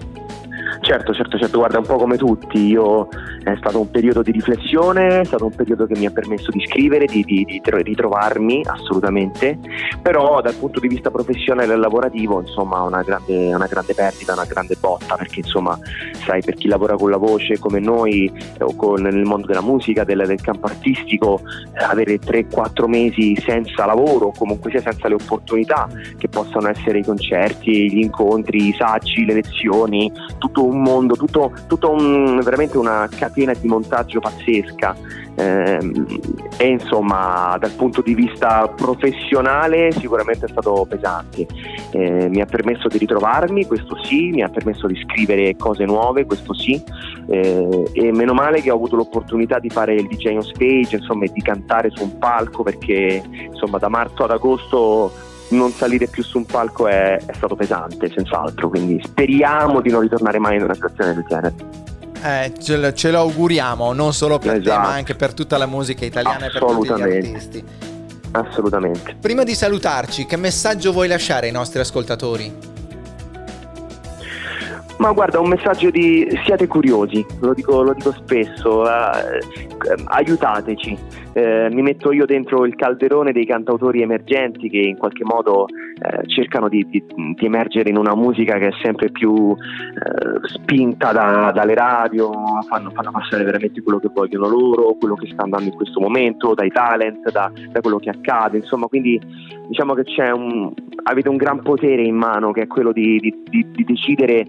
Certo, 0.82 1.12
certo, 1.14 1.40
certo, 1.40 1.58
guarda, 1.58 1.80
un 1.80 1.86
po' 1.86 1.96
come 1.96 2.18
tutti, 2.18 2.68
io 2.68 3.08
è 3.44 3.56
stato 3.58 3.80
un 3.80 3.90
periodo 3.90 4.22
di 4.22 4.32
riflessione, 4.32 5.22
è 5.22 5.26
stato 5.26 5.46
un 5.46 5.56
periodo 5.56 5.86
che 5.86 5.98
mi 5.98 6.06
ha 6.06 6.12
permesso 6.12 6.50
di 6.52 6.66
scrivere, 6.66 7.06
di, 7.06 7.24
di, 7.24 7.44
di 7.46 7.62
ritrovarmi 7.64 8.64
assolutamente, 8.66 9.60
però 10.02 10.42
dal 10.42 10.56
punto 10.56 10.80
di 10.80 10.88
vista 10.88 11.12
professionale 11.12 11.74
e 11.74 11.76
lavorativo, 11.76 12.40
insomma, 12.40 12.82
una 12.82 13.02
grande, 13.02 13.54
una 13.54 13.68
grande 13.68 13.94
perdita, 13.94 14.34
una 14.34 14.46
grande 14.46 14.76
botta, 14.80 15.16
perché 15.16 15.40
insomma, 15.40 15.78
sai, 16.26 16.42
per 16.42 16.56
chi 16.56 16.68
lavora 16.68 16.96
con 16.96 17.10
la 17.10 17.18
voce 17.18 17.60
come 17.60 17.80
noi 17.80 18.32
o 18.60 18.76
con, 18.76 19.02
nel 19.02 19.26
mondo 19.26 19.48
della 19.48 19.62
musica, 19.62 20.04
del, 20.04 20.24
del 20.26 20.42
campo 20.42 20.68
artistico, 20.68 21.42
avere 21.74 22.20
3-4 22.20 22.88
mesi 22.88 23.36
senza 23.36 23.86
lavoro, 23.86 24.32
comunque 24.38 24.72
sia 24.72 24.82
senza 24.82 25.08
le 25.08 25.16
opportunità 25.16 25.88
che 26.18 26.30
possano 26.30 26.70
essere 26.70 27.00
i 27.00 27.04
concerti, 27.04 27.92
gli 27.92 28.00
incontri, 28.00 28.70
i 28.70 28.76
saggi, 28.78 29.26
le 29.26 29.34
lezioni, 29.34 30.12
tutto 30.38 30.66
un 30.66 30.82
mondo, 30.82 31.16
tutto, 31.16 31.52
tutto 31.68 31.92
un, 31.92 32.40
veramente 32.42 32.78
una 32.78 33.08
catena 33.34 33.54
di 33.54 33.68
montaggio 33.68 34.20
pazzesca 34.20 34.96
eh, 35.36 35.80
e 36.58 36.68
insomma 36.68 37.58
dal 37.60 37.72
punto 37.72 38.02
di 38.02 38.14
vista 38.14 38.68
professionale 38.68 39.92
sicuramente 39.92 40.46
è 40.46 40.50
stato 40.50 40.86
pesante. 40.88 41.48
Eh, 41.92 42.30
mi 42.30 42.40
ha 42.40 42.46
permesso 42.46 42.88
di 42.88 43.00
ritrovarmi, 43.00 43.66
questo 43.66 43.98
sì, 44.04 44.30
mi 44.30 44.44
ha 44.44 44.50
permesso 44.50 44.88
di 44.88 45.00
scrivere 45.04 45.56
cose 45.56 45.86
nuove, 45.86 46.26
questo 46.26 46.54
sì, 46.54 46.82
eh, 47.28 47.90
e 47.92 48.12
meno 48.12 48.34
male 48.34 48.62
che 48.62 48.70
ho 48.70 48.76
avuto 48.76 48.96
l'opportunità 48.96 49.60
di 49.60 49.70
fare 49.70 49.96
il 49.96 50.08
DJ 50.08 50.36
on 50.36 50.44
stage, 50.44 50.96
insomma, 50.98 51.26
e 51.26 51.32
di 51.34 51.42
cantare 51.42 51.90
su 51.90 52.04
un 52.04 52.18
palco 52.20 52.64
perché 52.64 53.24
insomma 53.52 53.80
da 53.80 53.90
marzo 53.90 54.24
ad 54.24 54.32
agosto 54.32 55.12
non 55.50 55.72
salire 55.72 56.08
più 56.08 56.24
su 56.24 56.38
un 56.38 56.46
palco 56.46 56.88
è, 56.88 57.18
è 57.18 57.34
stato 57.34 57.56
pesante, 57.56 58.12
senz'altro, 58.12 58.70
quindi 58.70 59.00
speriamo 59.04 59.82
di 59.82 59.90
non 59.90 60.02
ritornare 60.02 60.40
mai 60.40 60.58
in 60.58 60.64
una 60.64 60.74
situazione 60.74 61.14
del 61.14 61.26
genere. 61.28 61.93
Eh, 62.24 62.54
ce, 62.58 62.78
lo, 62.78 62.94
ce, 62.94 63.12
lo 63.12 63.20
auguriamo, 63.20 63.92
non 63.92 64.14
solo 64.14 64.40
per 64.40 64.56
esatto. 64.56 64.82
te, 64.82 64.88
ma 64.88 64.94
anche 64.94 65.14
per 65.14 65.34
tutta 65.34 65.58
la 65.58 65.66
musica 65.66 66.06
italiana 66.06 66.46
e 66.46 66.52
per 66.52 66.64
tutti 66.64 66.88
gli 66.88 67.02
artisti. 67.02 67.64
Assolutamente. 68.32 69.16
Prima 69.20 69.44
di 69.44 69.54
salutarci, 69.54 70.26
che 70.26 70.38
messaggio 70.38 70.92
vuoi 70.94 71.08
lasciare 71.08 71.48
ai 71.48 71.52
nostri 71.52 71.80
ascoltatori? 71.82 72.73
Ma 75.04 75.12
guarda, 75.12 75.42
un 75.42 75.50
messaggio 75.50 75.90
di 75.90 76.26
siate 76.46 76.66
curiosi, 76.66 77.26
lo 77.42 77.54
dico, 77.54 77.82
lo 77.82 77.94
dico 77.94 78.14
spesso, 78.14 78.86
eh, 78.86 79.42
aiutateci. 80.06 80.98
Eh, 81.34 81.68
mi 81.72 81.82
metto 81.82 82.14
io 82.14 82.26
dentro 82.26 82.64
il 82.66 82.76
calderone 82.76 83.34
dei 83.34 83.46
cantautori 83.46 84.02
emergenti 84.02 84.70
che 84.70 84.78
in 84.78 84.98
qualche 84.98 85.26
modo 85.26 85.66
eh, 85.68 86.26
cercano 86.28 86.70
di, 86.70 86.88
di, 86.90 87.04
di, 87.36 87.46
emergere 87.46 87.90
in 87.90 87.98
una 87.98 88.16
musica 88.16 88.58
che 88.60 88.68
è 88.68 88.72
sempre 88.82 89.12
più 89.12 89.54
eh, 89.54 90.48
spinta 90.48 91.12
da, 91.12 91.52
dalle 91.54 91.74
radio, 91.74 92.32
fanno, 92.70 92.90
fanno, 92.92 93.12
passare 93.12 93.44
veramente 93.44 93.82
quello 93.82 94.00
che 94.00 94.10
vogliono 94.14 94.48
loro, 94.48 94.96
quello 94.98 95.16
che 95.16 95.28
sta 95.34 95.44
andando 95.44 95.66
in 95.66 95.76
questo 95.76 96.00
momento, 96.00 96.54
dai 96.54 96.70
talent, 96.70 97.30
da, 97.30 97.52
da 97.72 97.82
quello 97.82 97.98
che 97.98 98.10
accade, 98.10 98.56
insomma, 98.56 98.88
quindi 98.88 99.20
diciamo 99.68 99.96
che 99.96 100.32
un, 100.32 100.72
avete 101.04 101.28
un 101.28 101.36
gran 101.36 101.62
potere 101.62 102.04
in 102.04 102.16
mano 102.16 102.52
che 102.54 102.62
è 102.62 102.68
quello 102.68 102.94
di, 102.94 103.20
di 103.20 103.84
decidere 103.84 104.46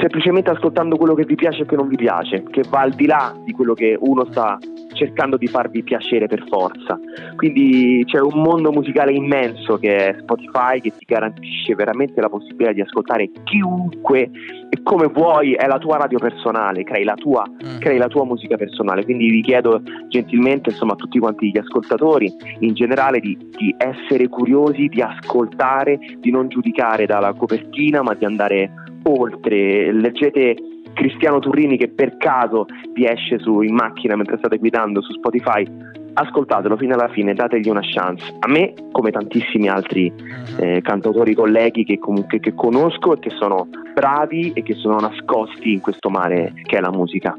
semplicemente 0.00 0.50
ascoltando 0.50 0.96
quello 0.96 1.14
che 1.14 1.24
vi 1.24 1.34
piace 1.34 1.62
e 1.62 1.66
che 1.66 1.76
non 1.76 1.88
vi 1.88 1.96
piace, 1.96 2.44
che 2.50 2.62
va 2.68 2.80
al 2.80 2.92
di 2.92 3.06
là 3.06 3.34
di 3.44 3.52
quello 3.52 3.74
che 3.74 3.96
uno 3.98 4.26
sta 4.30 4.58
cercando 4.92 5.36
di 5.36 5.46
farvi 5.46 5.82
piacere 5.82 6.26
per 6.26 6.44
forza. 6.48 6.98
Quindi 7.36 8.02
c'è 8.04 8.20
un 8.20 8.40
mondo 8.42 8.72
musicale 8.72 9.12
immenso 9.12 9.78
che 9.78 10.08
è 10.08 10.16
Spotify 10.20 10.80
che 10.80 10.92
ti 10.96 11.04
garantisce 11.06 11.74
veramente 11.74 12.20
la 12.20 12.28
possibilità 12.28 12.72
di 12.72 12.80
ascoltare 12.80 13.30
chiunque 13.44 14.30
e 14.70 14.82
come 14.82 15.06
vuoi, 15.06 15.52
è 15.52 15.66
la 15.66 15.78
tua 15.78 15.96
radio 15.96 16.18
personale, 16.18 16.84
crei 16.84 17.04
la 17.04 17.14
tua, 17.14 17.44
mm. 17.48 17.78
crei 17.78 17.96
la 17.96 18.08
tua 18.08 18.24
musica 18.24 18.56
personale. 18.56 19.04
Quindi 19.04 19.30
vi 19.30 19.42
chiedo 19.42 19.80
gentilmente 20.08 20.70
insomma, 20.70 20.92
a 20.92 20.96
tutti 20.96 21.18
quanti 21.18 21.50
gli 21.50 21.58
ascoltatori 21.58 22.30
in 22.60 22.74
generale 22.74 23.20
di, 23.20 23.36
di 23.56 23.74
essere 23.78 24.28
curiosi, 24.28 24.88
di 24.88 25.00
ascoltare, 25.00 25.98
di 26.18 26.30
non 26.30 26.48
giudicare 26.48 27.06
dalla 27.06 27.32
copertina 27.32 28.02
ma 28.02 28.14
di 28.14 28.24
andare 28.24 28.70
oltre, 29.08 29.92
leggete 29.92 30.56
Cristiano 30.92 31.38
Turrini 31.38 31.76
che 31.76 31.88
per 31.88 32.16
caso 32.16 32.66
vi 32.92 33.06
esce 33.06 33.38
su, 33.38 33.60
in 33.60 33.74
macchina 33.74 34.16
mentre 34.16 34.38
state 34.38 34.58
guidando 34.58 35.00
su 35.00 35.12
Spotify, 35.12 35.64
ascoltatelo 36.12 36.76
fino 36.76 36.94
alla 36.94 37.08
fine, 37.08 37.34
dategli 37.34 37.68
una 37.68 37.82
chance. 37.82 38.24
A 38.40 38.48
me, 38.48 38.74
come 38.90 39.10
tantissimi 39.10 39.68
altri 39.68 40.10
mhm. 40.10 40.56
eh, 40.58 40.80
cantautori 40.82 41.34
colleghi 41.34 41.84
che 41.84 41.98
comunque 41.98 42.40
che 42.40 42.54
conosco 42.54 43.14
e 43.14 43.18
che 43.20 43.30
sono 43.30 43.68
bravi 43.94 44.52
e 44.54 44.62
che 44.62 44.74
sono 44.74 44.98
nascosti 44.98 45.72
in 45.72 45.80
questo 45.80 46.10
mare 46.10 46.52
che 46.64 46.76
è 46.76 46.80
la 46.80 46.90
musica. 46.90 47.36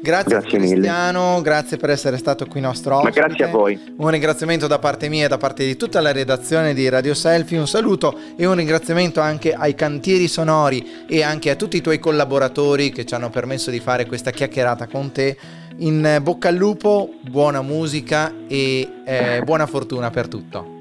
Grazie, 0.00 0.38
grazie 0.38 0.58
Cristiano, 0.58 1.30
mille. 1.30 1.42
grazie 1.42 1.76
per 1.76 1.90
essere 1.90 2.16
stato 2.16 2.46
qui 2.46 2.60
nostro 2.60 2.96
ospite. 2.96 3.20
Ma 3.20 3.26
grazie 3.26 3.44
a 3.44 3.48
voi. 3.48 3.94
Un 3.96 4.10
ringraziamento 4.10 4.66
da 4.66 4.78
parte 4.78 5.08
mia 5.08 5.26
e 5.26 5.28
da 5.28 5.38
parte 5.38 5.64
di 5.64 5.76
tutta 5.76 6.00
la 6.00 6.12
redazione 6.12 6.74
di 6.74 6.88
Radio 6.88 7.14
Selfie, 7.14 7.58
un 7.58 7.66
saluto 7.66 8.16
e 8.36 8.46
un 8.46 8.54
ringraziamento 8.54 9.20
anche 9.20 9.52
ai 9.52 9.74
cantieri 9.74 10.28
sonori 10.28 11.04
e 11.08 11.22
anche 11.22 11.50
a 11.50 11.56
tutti 11.56 11.76
i 11.76 11.80
tuoi 11.80 11.98
collaboratori 11.98 12.90
che 12.90 13.04
ci 13.04 13.14
hanno 13.14 13.30
permesso 13.30 13.70
di 13.70 13.80
fare 13.80 14.06
questa 14.06 14.30
chiacchierata 14.30 14.86
con 14.86 15.12
te. 15.12 15.36
In 15.78 16.18
bocca 16.22 16.48
al 16.48 16.54
lupo, 16.54 17.14
buona 17.28 17.62
musica 17.62 18.32
e 18.46 18.88
eh, 19.04 19.42
buona 19.44 19.66
fortuna 19.66 20.10
per 20.10 20.28
tutto. 20.28 20.76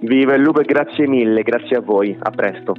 Viva 0.00 0.34
il 0.34 0.42
lupo 0.42 0.60
e 0.60 0.64
grazie 0.64 1.06
mille, 1.06 1.42
grazie 1.42 1.76
a 1.76 1.80
voi, 1.80 2.16
a 2.18 2.30
presto. 2.30 2.74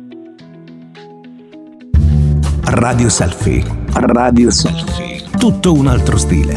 Radio 2.65 3.09
Selfie. 3.09 3.63
Radio 3.93 4.49
Selfie 4.51 5.12
tutto 5.43 5.73
un 5.73 5.87
altro 5.87 6.15
stile. 6.15 6.53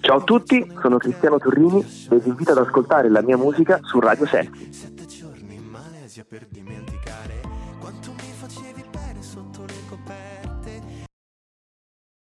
Ciao 0.00 0.16
a 0.16 0.22
tutti, 0.22 0.66
sono 0.80 0.96
Cristiano 0.96 1.38
Turrini 1.38 1.84
e 2.08 2.18
vi 2.20 2.28
invito 2.30 2.52
ad 2.52 2.56
ascoltare 2.56 3.10
la 3.10 3.20
mia 3.20 3.36
musica 3.36 3.80
su 3.82 4.00
Radio 4.00 4.24
7. 4.24 4.50